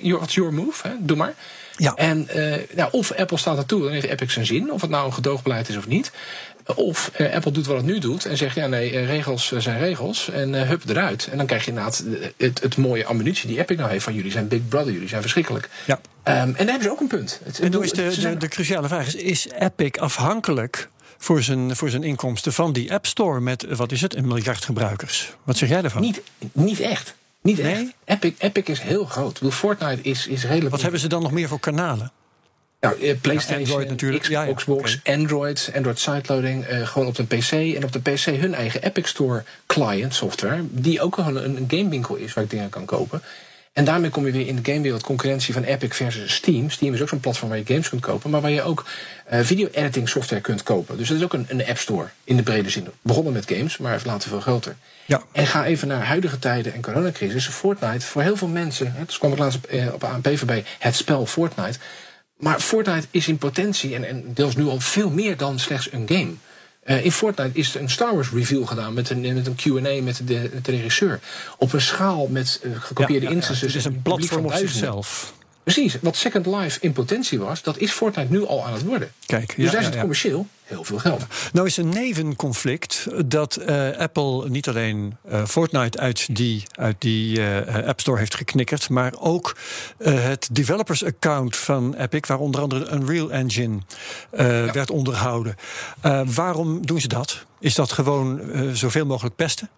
What's 0.02 0.36
your 0.36 0.54
move? 0.54 0.88
Hè? 0.88 0.94
Doe 1.00 1.18
maar. 1.18 1.34
Ja. 1.78 1.94
En 1.96 2.28
eh, 2.28 2.76
nou, 2.76 2.90
of 2.92 3.12
Apple 3.12 3.38
staat 3.38 3.58
ertoe, 3.58 3.82
dan 3.82 3.92
heeft 3.92 4.06
Epic 4.06 4.34
zijn 4.34 4.46
zin. 4.46 4.72
Of 4.72 4.82
het 4.82 4.90
nou 4.90 5.06
een 5.06 5.14
gedoogbeleid 5.14 5.70
is 5.70 5.78
of 5.78 5.88
niet. 5.88 6.12
Of 6.76 7.12
eh, 7.14 7.34
Apple 7.34 7.52
doet 7.52 7.66
wat 7.66 7.78
het 7.78 7.86
nu 7.86 8.00
doet 8.00 8.26
en 8.26 8.38
zegt: 8.38 8.56
ja, 8.56 8.68
nee, 8.68 8.92
eh, 8.92 9.06
regels 9.06 9.52
zijn 9.58 9.80
regels. 9.80 10.30
En 10.30 10.68
hup 10.68 10.90
eruit. 10.90 11.28
En 11.32 11.38
dan 11.38 11.46
krijg 11.46 11.64
je 11.66 11.70
inderdaad 11.70 12.04
het, 12.38 12.62
het 12.62 12.78
mooie 12.78 13.06
ammunitie 13.06 13.48
die 13.48 13.60
Epic 13.60 13.78
nou 13.78 13.90
heeft 13.90 14.04
van 14.04 14.14
jullie 14.14 14.32
zijn 14.32 14.48
Big 14.48 14.68
Brother, 14.68 14.94
jullie 14.94 15.08
zijn 15.08 15.22
verschrikkelijk. 15.22 15.70
Ja. 15.86 16.00
Ehm, 16.24 16.38
en 16.38 16.54
daar 16.54 16.66
hebben 16.66 16.84
ze 16.84 16.92
ook 16.92 17.00
een 17.00 17.08
punt. 17.08 17.40
Het, 17.44 17.60
En 17.60 17.82
is 17.82 17.92
de, 17.92 18.20
de, 18.20 18.38
de 18.38 18.48
cruciale 18.48 18.88
vraag: 18.88 19.08
is, 19.08 19.16
is 19.16 19.48
Epic 19.60 19.92
afhankelijk 20.00 20.90
voor 21.18 21.44
zijn, 21.44 21.76
voor 21.76 21.90
zijn 21.90 22.04
inkomsten 22.04 22.54
van 22.54 22.74
die 22.74 22.94
App 22.94 23.06
Store 23.06 23.40
met, 23.40 23.66
wat 23.76 23.92
is 23.92 24.02
het, 24.02 24.16
een 24.16 24.28
miljard 24.28 24.66
gebruikers? 24.66 25.34
Wat 25.44 25.58
zeg 25.58 25.70
jij 25.70 25.82
daarvan? 25.82 26.02
Niet, 26.02 26.22
niet 26.52 26.80
echt. 26.80 27.16
Niet 27.44 27.60
echt. 27.60 27.84
Epic, 28.06 28.34
Epic 28.38 28.64
is 28.68 28.80
heel 28.82 29.06
groot. 29.06 29.34
Bedoel, 29.34 29.52
Fortnite 29.52 30.02
is, 30.02 30.28
is 30.28 30.44
redelijk. 30.46 30.70
Wat 30.72 30.82
hebben 30.82 31.00
ze 31.00 31.08
dan 31.08 31.22
nog 31.22 31.32
meer 31.32 31.48
voor 31.48 31.60
kanalen? 31.60 32.12
Nou, 32.80 33.02
eh, 33.02 33.16
PlayStation, 33.22 33.60
Ja, 33.60 33.66
Android 33.68 33.90
natuurlijk. 33.90 34.24
X- 34.24 34.30
Ja, 34.30 34.44
ja, 34.44 34.54
Xbox, 34.54 35.00
Android, 35.04 35.72
Android 35.76 36.00
sideloading, 36.00 36.64
eh, 36.66 36.88
gewoon 36.88 37.08
op 37.08 37.16
de 37.16 37.24
PC. 37.24 37.52
En 37.52 37.84
op 37.84 37.92
de 37.92 38.00
PC 38.00 38.26
hun 38.26 38.54
eigen 38.54 38.84
Epic 38.84 39.08
Store 39.10 39.44
client 39.68 40.14
software, 40.16 40.64
die 40.70 41.02
ook 41.02 41.16
gewoon 41.16 41.36
een, 41.38 41.58
een 41.58 41.66
gamewinkel 41.70 42.16
is 42.16 42.34
waar 42.34 42.44
ik 42.44 42.50
dingen 42.50 42.70
kan 42.70 42.86
kopen. 42.86 43.22
En 43.74 43.86
daarmee 43.86 44.10
kom 44.10 44.26
je 44.26 44.32
weer 44.32 44.48
in 44.48 44.56
de 44.56 44.72
gamewereld 44.72 45.04
concurrentie 45.04 45.54
van 45.54 45.64
Epic 45.64 45.96
versus 45.96 46.34
Steam. 46.34 46.70
Steam 46.70 46.94
is 46.94 47.02
ook 47.02 47.10
zo'n 47.10 47.20
platform 47.20 47.50
waar 47.50 47.58
je 47.58 47.66
games 47.66 47.90
kunt 47.90 48.02
kopen, 48.02 48.30
maar 48.30 48.42
waar 48.42 48.52
je 48.52 48.62
ook 48.62 48.86
eh, 49.26 49.40
video-editing 49.40 50.10
software 50.10 50.42
kunt 50.42 50.64
kopen. 50.64 50.98
Dus 50.98 51.08
dat 51.08 51.18
is 51.18 51.24
ook 51.24 51.34
een, 51.34 51.46
een 51.50 51.66
App 51.66 51.78
Store 51.78 52.08
in 52.24 52.36
de 52.36 52.44
brede 52.44 52.70
zin. 52.70 52.88
Begonnen 53.02 53.34
met 53.34 53.52
games, 53.52 53.78
maar 53.78 54.02
later 54.06 54.30
veel 54.30 54.40
groter. 54.40 54.76
Ja. 55.06 55.24
En 55.32 55.48
ga 55.48 55.66
even 55.66 55.88
naar 55.88 56.06
huidige 56.06 56.40
tijden 56.40 56.74
en 56.74 56.82
coronacrisis. 56.82 57.48
Fortnite, 57.48 58.06
voor 58.06 58.22
heel 58.22 58.38
veel 58.38 58.48
mensen, 58.48 58.94
hè, 58.96 59.06
dus 59.06 59.18
kwam 59.18 59.32
ik 59.32 59.38
laatst 59.38 59.58
op, 59.58 59.66
eh, 59.66 59.94
op 59.94 60.04
ANP 60.04 60.38
voorbij, 60.38 60.64
het 60.80 60.96
spel 60.96 61.26
Fortnite. 61.26 61.80
Maar 62.38 62.60
Fortnite 62.60 63.08
is 63.12 63.28
in 63.28 63.38
potentie, 63.38 63.96
en, 63.96 64.08
en 64.08 64.34
deels 64.34 64.56
nu 64.56 64.64
al 64.64 64.80
veel 64.80 65.10
meer 65.10 65.38
dan 65.38 65.60
slechts 65.60 65.92
een 65.92 66.08
game. 66.08 66.34
Eh, 66.84 67.06
in 67.06 67.12
Fortnite 67.12 67.60
is 67.60 67.76
er 67.76 67.82
een 67.82 67.90
Star 67.90 68.14
Wars 68.14 68.32
reveal 68.32 68.66
gedaan 68.66 68.94
met 68.94 69.10
een, 69.10 69.34
met 69.34 69.48
een 69.48 69.56
QA 69.56 70.04
met 70.04 70.22
de, 70.26 70.50
de 70.62 70.72
regisseur. 70.72 71.20
Op 71.58 71.74
een 71.74 71.82
schaal 71.82 72.28
met 72.28 72.60
eh, 72.64 72.72
gekopieerde 72.80 73.14
Ja, 73.14 73.20
ja, 73.22 73.30
ja. 73.30 73.36
instances. 73.36 73.68
Het 73.68 73.76
is 73.76 73.86
een 73.86 74.02
platform 74.02 74.46
op 74.46 74.54
zichzelf. 74.54 75.34
Precies, 75.64 75.98
wat 76.02 76.16
Second 76.16 76.46
Life 76.46 76.78
in 76.82 76.92
potentie 76.92 77.40
was, 77.40 77.62
dat 77.62 77.78
is 77.78 77.92
Fortnite 77.92 78.32
nu 78.32 78.46
al 78.46 78.66
aan 78.66 78.74
het 78.74 78.84
worden. 78.84 79.12
Kijk, 79.26 79.56
Dus 79.56 79.66
ja, 79.66 79.72
daar 79.72 79.80
ja, 79.80 79.86
zit 79.86 79.94
ja. 79.94 80.00
commercieel 80.00 80.48
heel 80.64 80.84
veel 80.84 80.98
geld. 81.00 81.26
Nou 81.54 81.68
is 81.68 81.78
een 81.78 81.90
nevenconflict 81.90 83.08
dat 83.26 83.56
eh, 83.56 83.90
Apple 83.98 84.50
niet 84.50 84.68
alleen 84.68 85.18
eh, 85.28 85.46
Fortnite 85.46 86.00
uit 86.00 86.36
die, 86.36 86.64
uit 86.72 86.96
die 87.00 87.46
eh, 87.46 87.88
App 87.88 88.00
Store 88.00 88.18
heeft 88.18 88.36
geknikkerd, 88.36 88.90
maar 88.90 89.14
ook 89.20 89.58
het 90.04 90.50
developers 90.52 91.06
account 91.06 91.56
van 91.56 91.96
Epic, 91.96 92.28
waar 92.28 92.40
onder 92.40 92.62
andere 92.62 92.92
Unreal 92.92 93.32
Engine 93.32 93.80
werd 94.74 94.92
onderhouden. 94.92 95.56
Waarom 96.26 96.86
doen 96.86 97.02
ze 97.02 97.08
dat? 97.08 97.46
Is 97.60 97.76
dat 97.76 97.92
gewoon 97.92 98.42
zoveel 98.74 99.06
mogelijk 99.06 99.36
pesten? 99.36 99.70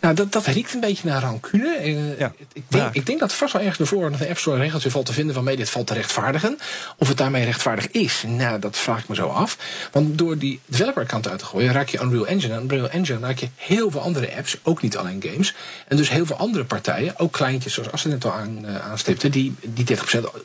Nou, 0.00 0.14
dat, 0.14 0.32
dat 0.32 0.46
riekt 0.46 0.74
een 0.74 0.80
beetje 0.80 1.08
naar 1.08 1.22
rancune. 1.22 1.80
Uh, 1.84 2.18
ja, 2.18 2.32
ik, 2.52 2.62
denk, 2.68 2.94
ik 2.94 3.06
denk 3.06 3.20
dat 3.20 3.32
vast 3.32 3.52
wel 3.52 3.62
ergens 3.62 3.78
de 3.78 3.86
voorwaarden 3.86 4.18
van 4.18 4.26
de 4.26 4.32
App 4.32 4.42
Store 4.42 4.58
regeltje 4.58 4.90
valt 4.90 5.06
te 5.06 5.12
vinden 5.12 5.34
waarmee 5.34 5.56
dit 5.56 5.70
valt 5.70 5.86
te 5.86 5.94
rechtvaardigen. 5.94 6.58
Of 6.98 7.08
het 7.08 7.16
daarmee 7.16 7.44
rechtvaardig 7.44 7.90
is, 7.90 8.24
nou, 8.26 8.58
dat 8.58 8.76
vraag 8.76 8.98
ik 9.02 9.08
me 9.08 9.14
zo 9.14 9.26
af. 9.26 9.58
Want 9.92 10.18
door 10.18 10.38
die 10.38 10.60
developer-account 10.66 11.28
uit 11.28 11.38
te 11.38 11.44
gooien, 11.44 11.72
raak 11.72 11.88
je 11.88 12.00
Unreal 12.00 12.26
Engine. 12.26 12.54
En 12.54 12.62
Unreal 12.62 12.88
Engine 12.88 13.18
raak 13.18 13.38
je 13.38 13.48
heel 13.56 13.90
veel 13.90 14.00
andere 14.00 14.36
apps, 14.36 14.56
ook 14.62 14.82
niet 14.82 14.96
alleen 14.96 15.22
games. 15.26 15.54
En 15.88 15.96
dus 15.96 16.10
heel 16.10 16.26
veel 16.26 16.36
andere 16.36 16.64
partijen, 16.64 17.18
ook 17.18 17.32
kleintjes 17.32 17.74
zoals 17.74 17.92
Astrid 17.92 18.12
net 18.12 18.24
al 18.24 18.32
aan, 18.32 18.58
uh, 18.64 18.90
aanstipte, 18.90 19.28
die, 19.28 19.54
die 19.60 19.96
30% 19.96 20.00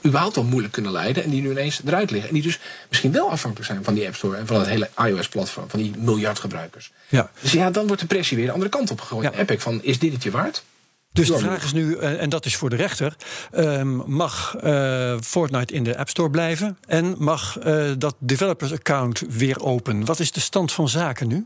überhaupt 0.06 0.38
al 0.38 0.44
moeilijk 0.44 0.74
kunnen 0.74 0.92
leiden. 0.92 1.24
En 1.24 1.30
die 1.30 1.42
nu 1.42 1.52
ineens 1.52 1.82
eruit 1.86 2.12
liggen. 2.12 2.30
En 2.30 2.36
die 2.36 2.44
dus 2.44 2.60
misschien 2.90 3.12
wel 3.12 3.30
afhankelijk 3.30 3.70
zijn 3.70 3.84
van 3.84 3.94
die 3.94 4.06
App 4.06 4.16
Store 4.16 4.38
en 4.38 4.48
van 4.48 4.60
het 4.60 4.68
hele 4.68 4.90
iOS-platform, 4.98 5.70
van 5.70 5.80
die 5.80 5.94
miljard 5.98 6.40
gebruikers. 6.40 6.92
Ja. 7.08 7.30
Dus 7.40 7.52
ja, 7.52 7.72
dan 7.72 7.88
wordt 7.88 8.02
de 8.02 8.08
pressie 8.08 8.38
weer 8.38 8.46
de 8.46 8.52
andere 8.52 8.70
kant 8.70 8.92
op 8.92 9.02
gegooid. 9.02 9.24
Ja. 9.24 9.29
Epic 9.34 9.62
van, 9.62 9.84
is 9.84 10.00
dit 10.00 10.14
het 10.14 10.24
je 10.24 10.32
waard? 10.32 10.64
Dus 11.12 11.28
de 11.28 11.38
vraag 11.38 11.64
is 11.64 11.74
nu, 11.74 11.96
eh, 11.96 12.22
en 12.22 12.30
dat 12.30 12.46
is 12.46 12.56
voor 12.56 12.70
de 12.70 12.76
rechter: 12.76 13.16
ehm, 13.52 13.96
mag 14.12 14.56
uh, 14.64 15.16
Fortnite 15.22 15.74
in 15.74 15.84
de 15.84 15.98
App 15.98 16.10
Store 16.10 16.30
blijven? 16.30 16.78
En 16.88 17.16
mag 17.18 17.58
uh, 17.66 17.92
dat 17.98 18.16
developers 18.20 18.72
account 18.72 19.24
weer 19.30 19.60
open? 19.64 20.06
Wat 20.06 20.20
is 20.20 20.32
de 20.32 20.40
stand 20.40 20.72
van 20.72 20.90
zaken 20.90 21.28
nu? 21.28 21.46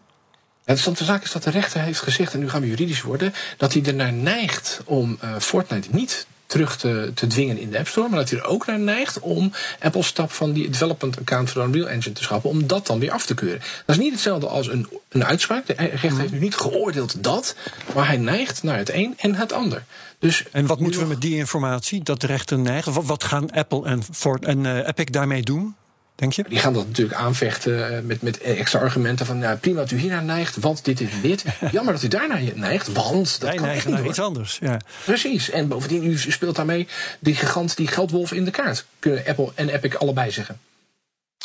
de 0.65 0.77
stand 0.77 0.97
van 0.97 1.05
zaken 1.05 1.23
is 1.23 1.31
dat 1.31 1.43
de 1.43 1.49
rechter 1.49 1.81
heeft 1.81 1.99
gezegd, 1.99 2.33
en 2.33 2.39
nu 2.39 2.49
gaan 2.49 2.61
we 2.61 2.67
juridisch 2.67 3.01
worden, 3.01 3.33
dat 3.57 3.73
hij 3.73 3.83
ernaar 3.83 4.13
neigt 4.13 4.81
om 4.85 5.19
Fortnite 5.39 5.87
niet 5.91 6.27
terug 6.53 6.77
te, 6.77 7.11
te 7.13 7.27
dwingen 7.27 7.57
in 7.57 7.71
de 7.71 7.77
App 7.77 7.87
Store. 7.87 8.09
Maar 8.09 8.19
dat 8.19 8.29
hij 8.29 8.39
er 8.39 8.45
ook 8.45 8.65
naar 8.65 8.79
neigt 8.79 9.19
om 9.19 9.51
Apple 9.79 10.03
stap 10.03 10.31
van 10.31 10.53
die 10.53 10.69
development 10.69 11.19
account 11.19 11.49
voor 11.49 11.61
de 11.61 11.67
Unreal 11.67 11.89
Engine 11.89 12.15
te 12.15 12.23
schappen. 12.23 12.49
Om 12.49 12.67
dat 12.67 12.87
dan 12.87 12.99
weer 12.99 13.11
af 13.11 13.25
te 13.25 13.33
keuren. 13.33 13.59
Dat 13.85 13.95
is 13.95 14.01
niet 14.01 14.11
hetzelfde 14.11 14.47
als 14.47 14.67
een, 14.67 14.87
een 15.09 15.25
uitspraak. 15.25 15.65
De 15.65 15.73
rechter 15.73 16.19
heeft 16.19 16.31
nu 16.31 16.39
niet 16.39 16.55
geoordeeld 16.55 17.23
dat. 17.23 17.55
Maar 17.95 18.07
hij 18.07 18.17
neigt 18.17 18.63
naar 18.63 18.77
het 18.77 18.89
een 18.89 19.13
en 19.17 19.35
het 19.35 19.53
ander. 19.53 19.83
Dus 20.19 20.43
en 20.51 20.65
wat 20.65 20.79
moeten 20.79 21.01
we 21.01 21.07
met 21.07 21.21
die 21.21 21.35
informatie? 21.35 22.03
Dat 22.03 22.21
de 22.21 22.27
rechter 22.27 22.59
neigt? 22.59 22.87
Wat, 22.87 23.05
wat 23.05 23.23
gaan 23.23 23.51
Apple 23.51 23.85
en, 23.85 24.03
Ford 24.11 24.45
en 24.45 24.63
uh, 24.63 24.87
Epic 24.87 25.05
daarmee 25.05 25.41
doen? 25.41 25.75
Denk 26.15 26.33
je? 26.33 26.45
Die 26.49 26.59
gaan 26.59 26.73
dat 26.73 26.87
natuurlijk 26.87 27.17
aanvechten 27.17 27.97
eh, 27.97 28.03
met, 28.03 28.21
met 28.21 28.37
extra 28.39 28.79
argumenten 28.79 29.25
van 29.25 29.37
nou, 29.37 29.57
prima 29.57 29.79
dat 29.79 29.91
u 29.91 29.97
hiernaar 29.97 30.23
neigt, 30.23 30.55
want 30.55 30.85
dit 30.85 31.01
is 31.01 31.09
dit. 31.21 31.43
Jammer 31.71 31.93
dat 31.93 32.03
u 32.03 32.07
daarnaar 32.07 32.41
neigt, 32.55 32.91
want 32.91 33.39
dat 33.39 33.49
Wij 33.49 33.55
kan 33.55 33.65
neigen 33.65 33.91
naar 33.91 34.05
iets 34.05 34.19
anders. 34.19 34.57
Ja. 34.61 34.79
Precies. 35.05 35.49
En 35.49 35.67
bovendien, 35.67 36.03
u 36.03 36.17
speelt 36.17 36.55
daarmee 36.55 36.87
die 37.19 37.35
gigant, 37.35 37.77
die 37.77 37.87
geldwolf 37.87 38.31
in 38.31 38.45
de 38.45 38.51
kaart. 38.51 38.85
Kunnen 38.99 39.23
Apple 39.27 39.51
en 39.55 39.69
Epic 39.69 39.95
allebei 39.95 40.31
zeggen. 40.31 40.59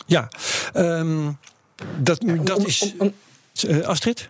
Ja, 0.06 0.28
um, 0.74 1.38
dat, 1.96 2.24
dat 2.42 2.66
is. 2.66 2.94
Uh, 3.66 3.86
Astrid? 3.86 4.28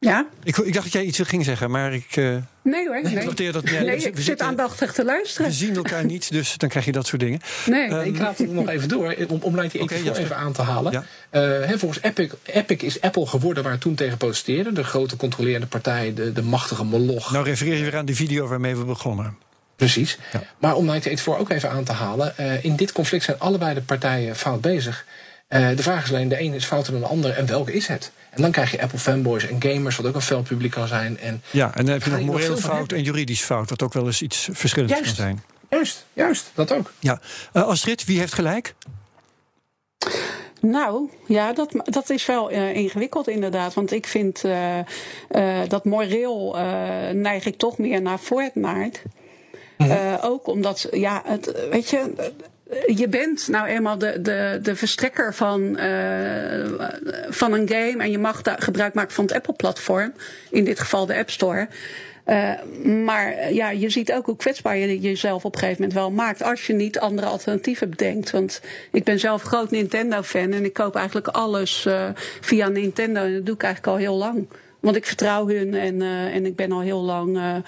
Ja? 0.00 0.26
Ik, 0.42 0.56
ik, 0.56 0.72
dacht 0.72 0.84
dat 0.84 0.92
jij 0.92 1.04
iets 1.04 1.20
ging 1.22 1.44
zeggen, 1.44 1.70
maar 1.70 1.94
ik. 1.94 2.16
Uh, 2.16 2.36
nee 2.62 2.86
hoor. 2.86 3.02
Nee, 3.02 3.12
ik, 3.12 3.52
dat, 3.52 3.64
nee, 3.64 3.94
ik 3.94 4.00
zit 4.00 4.18
zitten, 4.18 4.46
aandachtig 4.46 4.92
te 4.92 5.04
luisteren. 5.04 5.50
We 5.50 5.56
zien 5.56 5.76
elkaar 5.76 6.04
niet, 6.04 6.30
dus 6.30 6.56
dan 6.56 6.68
krijg 6.68 6.84
je 6.84 6.92
dat 6.92 7.06
soort 7.06 7.20
dingen. 7.20 7.40
Nee, 7.66 7.90
um, 7.90 8.00
ik 8.00 8.18
laat 8.18 8.38
het 8.38 8.52
nog 8.52 8.68
even 8.68 8.88
door, 8.88 9.14
om, 9.28 9.38
om 9.42 9.60
Line 9.60 9.82
okay, 9.82 10.02
even 10.02 10.36
aan 10.36 10.52
te 10.52 10.62
halen. 10.62 11.04
Ja. 11.32 11.68
Uh, 11.68 11.78
volgens 11.78 12.02
Epic, 12.02 12.30
Epic 12.42 12.82
is 12.82 13.00
Apple 13.00 13.26
geworden 13.26 13.64
waar 13.64 13.78
toen 13.78 13.94
tegen 13.94 14.16
protesteerden. 14.16 14.74
De 14.74 14.84
grote 14.84 15.16
controlerende 15.16 15.66
partij, 15.66 16.14
de, 16.14 16.32
de 16.32 16.42
machtige 16.42 16.84
moloch. 16.84 17.32
Nou 17.32 17.44
refereer 17.44 17.76
je 17.76 17.82
weer 17.82 17.96
aan 17.96 18.06
die 18.06 18.16
video 18.16 18.46
waarmee 18.46 18.76
we 18.76 18.84
begonnen. 18.84 19.36
Precies. 19.76 20.18
Ja. 20.32 20.42
Maar 20.58 20.74
om 20.74 20.86
1984 20.86 21.38
ook 21.38 21.50
even 21.50 21.70
aan 21.70 21.84
te 21.84 21.92
halen. 21.92 22.34
Uh, 22.40 22.64
in 22.64 22.76
dit 22.76 22.92
conflict 22.92 23.24
zijn 23.24 23.38
allebei 23.38 23.74
de 23.74 23.82
partijen 23.82 24.36
fout 24.36 24.60
bezig. 24.60 25.04
Uh, 25.48 25.68
de 25.76 25.82
vraag 25.82 26.04
is 26.04 26.10
alleen, 26.10 26.28
de 26.28 26.36
ene 26.36 26.56
is 26.56 26.64
fouter 26.64 26.92
dan 26.92 27.00
de 27.00 27.06
andere 27.06 27.32
en 27.32 27.46
welke 27.46 27.72
is 27.72 27.86
het? 27.86 28.12
En 28.30 28.42
dan 28.42 28.50
krijg 28.50 28.70
je 28.70 28.82
Apple 28.82 28.98
fanboys 28.98 29.46
en 29.46 29.62
gamers, 29.62 29.96
wat 29.96 30.06
ook 30.06 30.14
een 30.14 30.20
fel 30.20 30.42
publiek 30.42 30.70
kan 30.70 30.88
zijn. 30.88 31.18
En 31.18 31.42
ja, 31.50 31.74
en 31.74 31.84
dan 31.84 31.94
heb 31.94 32.02
je 32.02 32.10
nog 32.10 32.20
moreel 32.20 32.56
fout 32.56 32.92
en 32.92 33.02
juridisch 33.02 33.42
fout, 33.42 33.70
wat 33.70 33.82
ook 33.82 33.92
wel 33.92 34.06
eens 34.06 34.22
iets 34.22 34.48
verschillends 34.52 34.94
juist, 34.94 35.06
kan 35.06 35.24
zijn. 35.24 35.42
Juist, 35.70 36.06
juist, 36.12 36.50
dat 36.54 36.72
ook. 36.72 36.92
Ja. 36.98 37.20
Uh, 37.52 37.62
Astrid, 37.62 38.04
wie 38.04 38.18
heeft 38.18 38.32
gelijk? 38.32 38.74
Nou, 40.60 41.10
ja, 41.26 41.52
dat, 41.52 41.72
dat 41.84 42.10
is 42.10 42.26
wel 42.26 42.52
uh, 42.52 42.74
ingewikkeld 42.74 43.28
inderdaad. 43.28 43.74
Want 43.74 43.92
ik 43.92 44.06
vind 44.06 44.44
uh, 44.44 44.78
uh, 45.30 45.60
dat 45.68 45.84
moreel 45.84 46.56
neig 47.12 47.46
ik 47.46 47.56
toch 47.58 47.78
meer 47.78 48.02
naar 48.02 48.18
Fortnite. 48.18 49.00
Mm 49.76 50.16
ook 50.20 50.46
omdat, 50.46 50.88
ja, 50.90 51.22
het, 51.24 51.68
weet 51.70 51.90
je, 51.90 52.32
je 52.86 53.08
bent 53.08 53.48
nou 53.48 53.66
eenmaal 53.66 53.98
de, 53.98 54.20
de, 54.20 54.58
de 54.62 54.76
verstrekker 54.76 55.34
van, 55.34 55.80
uh, 55.80 56.88
van 57.28 57.52
een 57.52 57.68
game 57.68 57.96
en 57.98 58.10
je 58.10 58.18
mag 58.18 58.42
daar 58.42 58.62
gebruik 58.62 58.94
maken 58.94 59.14
van 59.14 59.24
het 59.24 59.34
Apple-platform, 59.34 60.12
in 60.50 60.64
dit 60.64 60.80
geval 60.80 61.06
de 61.06 61.16
App 61.16 61.30
Store. 61.30 61.68
Uh, 62.26 62.52
maar 63.04 63.52
ja, 63.52 63.70
je 63.70 63.90
ziet 63.90 64.12
ook 64.12 64.26
hoe 64.26 64.36
kwetsbaar 64.36 64.76
je 64.76 65.00
jezelf 65.00 65.44
op 65.44 65.54
een 65.54 65.60
gegeven 65.60 65.82
moment 65.82 65.98
wel 65.98 66.10
maakt. 66.10 66.42
Als 66.42 66.66
je 66.66 66.72
niet 66.72 66.98
andere 66.98 67.26
alternatieven 67.26 67.90
bedenkt. 67.90 68.30
Want 68.30 68.60
ik 68.92 69.04
ben 69.04 69.18
zelf 69.18 69.42
groot 69.42 69.70
Nintendo-fan 69.70 70.52
en 70.52 70.64
ik 70.64 70.72
koop 70.72 70.96
eigenlijk 70.96 71.26
alles 71.28 71.88
via 72.40 72.68
Nintendo. 72.68 73.20
En 73.20 73.34
dat 73.34 73.46
doe 73.46 73.54
ik 73.54 73.62
eigenlijk 73.62 73.94
al 73.94 74.00
heel 74.00 74.16
lang. 74.16 74.48
Want 74.80 74.96
ik 74.96 75.06
vertrouw 75.06 75.48
hun 75.48 75.74
en, 75.74 76.02
en 76.32 76.46
ik 76.46 76.56
ben 76.56 76.72
al 76.72 76.80
heel 76.80 77.00
lang 77.00 77.62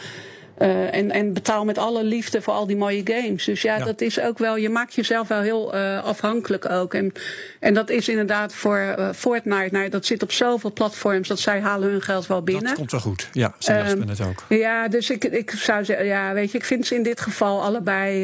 uh, 0.61 0.94
en, 0.94 1.11
en 1.11 1.33
betaal 1.33 1.64
met 1.64 1.79
alle 1.79 2.05
liefde 2.05 2.42
voor 2.42 2.55
al 2.55 2.66
die 2.66 2.77
mooie 2.77 3.03
games. 3.05 3.44
Dus 3.44 3.62
ja, 3.62 3.79
dat 3.79 4.01
is 4.01 4.20
ook 4.20 4.38
wel, 4.38 4.57
je 4.57 4.68
maakt 4.68 4.94
jezelf 4.94 5.29
wel 5.29 5.40
heel 5.40 5.75
uh, 5.75 6.05
afhankelijk 6.05 6.70
ook. 6.70 6.94
En, 6.94 7.12
en 7.61 7.75
dat 7.75 7.90
is 7.90 8.09
inderdaad 8.09 8.55
voor 8.55 8.94
uh, 8.99 9.09
Fortnite, 9.14 9.68
nou, 9.70 9.88
dat 9.88 10.07
zit 10.07 10.23
op 10.23 10.33
zoveel 10.33 10.73
platforms 10.73 11.29
dat 11.29 11.38
zij 11.38 11.61
halen 11.61 11.90
hun 11.90 12.03
geld 12.03 12.27
wel 12.27 12.42
binnen. 12.42 12.64
Dat 12.64 12.75
komt 12.75 12.90
wel 12.90 13.01
goed, 13.01 13.29
ja, 13.33 13.55
zelfs 13.59 13.92
um, 13.92 14.09
het 14.09 14.20
ook. 14.20 14.44
Ja, 14.49 14.88
dus 14.88 15.11
ik, 15.11 15.25
ik 15.25 15.51
zou 15.51 15.85
zeggen, 15.85 16.07
ja, 16.07 16.33
weet 16.33 16.53
je, 16.53 16.59
ik 16.59 16.64
vind 16.64 16.87
ze 16.87 16.94
in 16.94 17.03
dit 17.03 17.20
geval 17.20 17.62
allebei, 17.62 18.20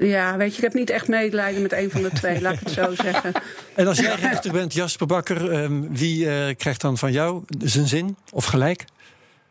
ja, 0.00 0.36
weet 0.36 0.50
je, 0.50 0.56
ik 0.56 0.62
heb 0.62 0.74
niet 0.74 0.90
echt 0.90 1.08
medelijden 1.08 1.62
met 1.62 1.72
een 1.72 1.90
van 1.90 2.02
de 2.02 2.10
twee, 2.10 2.40
laat 2.40 2.52
ik 2.52 2.60
het 2.60 2.70
zo 2.70 2.94
zeggen. 3.04 3.32
En 3.74 3.86
als 3.86 3.98
jij 3.98 4.14
rechter 4.14 4.52
bent, 4.52 4.74
Jasper 4.74 5.06
Bakker, 5.06 5.52
um, 5.62 5.96
wie 5.96 6.54
krijgt 6.54 6.80
dan 6.80 6.98
van 6.98 7.12
jou 7.12 7.42
zijn 7.58 7.86
zin 7.86 8.16
of 8.32 8.44
gelijk? 8.44 8.84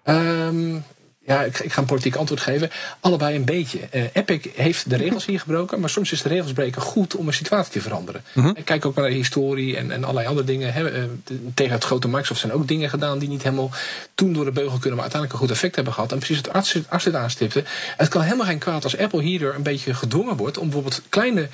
Um, 0.05 0.83
ja, 1.29 1.43
ik, 1.43 1.59
ik, 1.59 1.73
ga 1.73 1.81
een 1.81 1.87
politiek 1.87 2.15
antwoord 2.15 2.41
geven. 2.41 2.71
Allebei 2.99 3.35
een 3.35 3.45
beetje. 3.45 3.79
Uh, 3.93 4.03
Epic 4.13 4.45
heeft 4.55 4.89
de 4.89 4.95
regels 4.95 5.25
hier 5.25 5.39
gebroken, 5.39 5.79
maar 5.79 5.89
soms 5.89 6.11
is 6.11 6.21
de 6.21 6.29
regels 6.29 6.53
breken 6.53 6.81
goed 6.81 7.15
om 7.15 7.27
een 7.27 7.33
situatie 7.33 7.71
te 7.71 7.81
veranderen. 7.81 8.23
Mm 8.33 8.43
-hmm. 8.43 8.63
Kijk 8.63 8.85
ook 8.85 8.95
naar 8.95 9.09
de 9.09 9.15
historie 9.15 9.77
en, 9.77 9.91
en 9.91 10.03
allerlei 10.03 10.27
andere 10.27 10.45
dingen. 10.45 10.73
Hè. 10.73 10.91
Uh, 10.91 11.03
tegen 11.53 11.73
het 11.73 11.83
grote 11.83 12.07
Microsoft 12.07 12.39
zijn 12.39 12.51
ook 12.51 12.67
dingen 12.67 12.89
gedaan 12.89 13.19
die 13.19 13.29
niet 13.29 13.43
helemaal 13.43 13.71
toen 14.15 14.33
door 14.33 14.45
de 14.45 14.51
beugel 14.51 14.77
kunnen, 14.77 14.93
maar 14.93 15.01
uiteindelijk 15.01 15.33
een 15.33 15.47
goed 15.47 15.55
effect 15.55 15.75
hebben 15.75 15.93
gehad. 15.93 16.11
En 16.11 16.17
precies 16.17 16.41
wat 16.41 16.53
arts 16.89 17.03
dit 17.03 17.15
aanstipte. 17.15 17.63
Het 17.97 18.07
kan 18.07 18.21
helemaal 18.21 18.45
geen 18.45 18.57
kwaad 18.57 18.83
als 18.83 18.97
Apple 18.97 19.21
hierdoor 19.21 19.53
een 19.53 19.63
beetje 19.63 19.93
gedwongen 19.93 20.37
wordt 20.37 20.57
om 20.57 20.63
bijvoorbeeld 20.63 21.01
kleine 21.09 21.47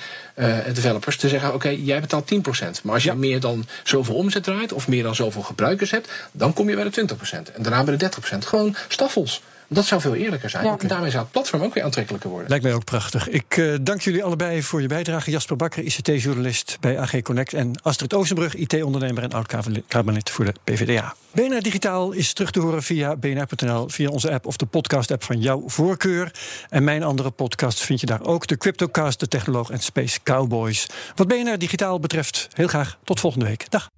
developers 0.72 1.16
te 1.16 1.28
zeggen: 1.28 1.48
oké, 1.48 1.56
okay, 1.56 1.76
jij 1.76 2.00
betaalt 2.00 2.34
10%. 2.34 2.38
Maar 2.82 2.94
als 2.94 3.02
je 3.02 3.10
ja. 3.10 3.16
meer 3.16 3.40
dan 3.40 3.66
zoveel 3.84 4.14
omzet 4.14 4.42
draait 4.42 4.72
of 4.72 4.88
meer 4.88 5.02
dan 5.02 5.14
zoveel 5.14 5.42
gebruikers 5.42 5.90
hebt, 5.90 6.10
dan 6.32 6.52
kom 6.52 6.68
je 6.68 6.74
bij 6.74 6.90
de 6.90 7.06
20%. 7.16 7.52
En 7.54 7.62
daarna 7.62 7.84
bij 7.84 7.96
de 7.96 8.10
30%. 8.34 8.38
Gewoon 8.38 8.76
staffels. 8.88 9.42
Dat 9.68 9.84
zou 9.84 10.00
veel 10.00 10.14
eerlijker 10.14 10.50
zijn. 10.50 10.64
Ja. 10.64 10.76
En 10.78 10.88
daarmee 10.88 11.10
zou 11.10 11.22
het 11.22 11.32
platform 11.32 11.62
ook 11.62 11.74
weer 11.74 11.84
aantrekkelijker 11.84 12.30
worden. 12.30 12.48
Lijkt 12.48 12.64
mij 12.64 12.74
ook 12.74 12.84
prachtig. 12.84 13.28
Ik 13.28 13.56
uh, 13.56 13.74
dank 13.80 14.00
jullie 14.00 14.24
allebei 14.24 14.62
voor 14.62 14.80
je 14.80 14.86
bijdrage. 14.86 15.30
Jasper 15.30 15.56
Bakker, 15.56 15.82
ICT-journalist 15.82 16.76
bij 16.80 16.98
AG 16.98 17.22
Connect. 17.22 17.52
En 17.52 17.80
Astrid 17.82 18.14
Oostenbrug, 18.14 18.54
IT-ondernemer 18.54 19.22
en 19.22 19.32
oud-Kamerlid 19.32 20.30
voor 20.30 20.44
de 20.44 20.52
PvdA. 20.64 21.14
BNR 21.32 21.60
Digitaal 21.60 22.12
is 22.12 22.32
terug 22.32 22.50
te 22.50 22.60
horen 22.60 22.82
via 22.82 23.16
bnr.nl, 23.16 23.88
via 23.88 24.08
onze 24.08 24.32
app 24.32 24.46
of 24.46 24.56
de 24.56 24.66
podcast-app 24.66 25.24
van 25.24 25.40
jouw 25.40 25.62
voorkeur. 25.66 26.30
En 26.68 26.84
mijn 26.84 27.02
andere 27.02 27.30
podcast 27.30 27.80
vind 27.80 28.00
je 28.00 28.06
daar 28.06 28.22
ook. 28.22 28.46
De 28.46 28.56
Cryptocast, 28.56 29.20
de 29.20 29.28
Technoloog 29.28 29.70
en 29.70 29.78
Space 29.78 30.20
Cowboys. 30.26 30.86
Wat 31.14 31.28
BNR 31.28 31.58
Digitaal 31.58 32.00
betreft, 32.00 32.48
heel 32.52 32.66
graag 32.66 32.98
tot 33.04 33.20
volgende 33.20 33.46
week. 33.46 33.70
Dag. 33.70 33.90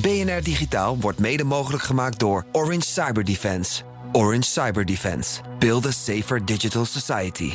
BNR 0.00 0.42
Digitaal 0.42 0.98
wordt 1.00 1.18
mede 1.18 1.44
mogelijk 1.44 1.82
gemaakt 1.82 2.18
door 2.18 2.44
Orange 2.52 2.86
Cyber 2.86 3.24
Defense. 3.24 3.82
Orange 4.12 4.42
Cyber 4.42 4.84
Defense. 4.84 5.40
Build 5.58 5.86
a 5.86 5.90
safer 5.90 6.44
digital 6.44 6.84
society. 6.84 7.54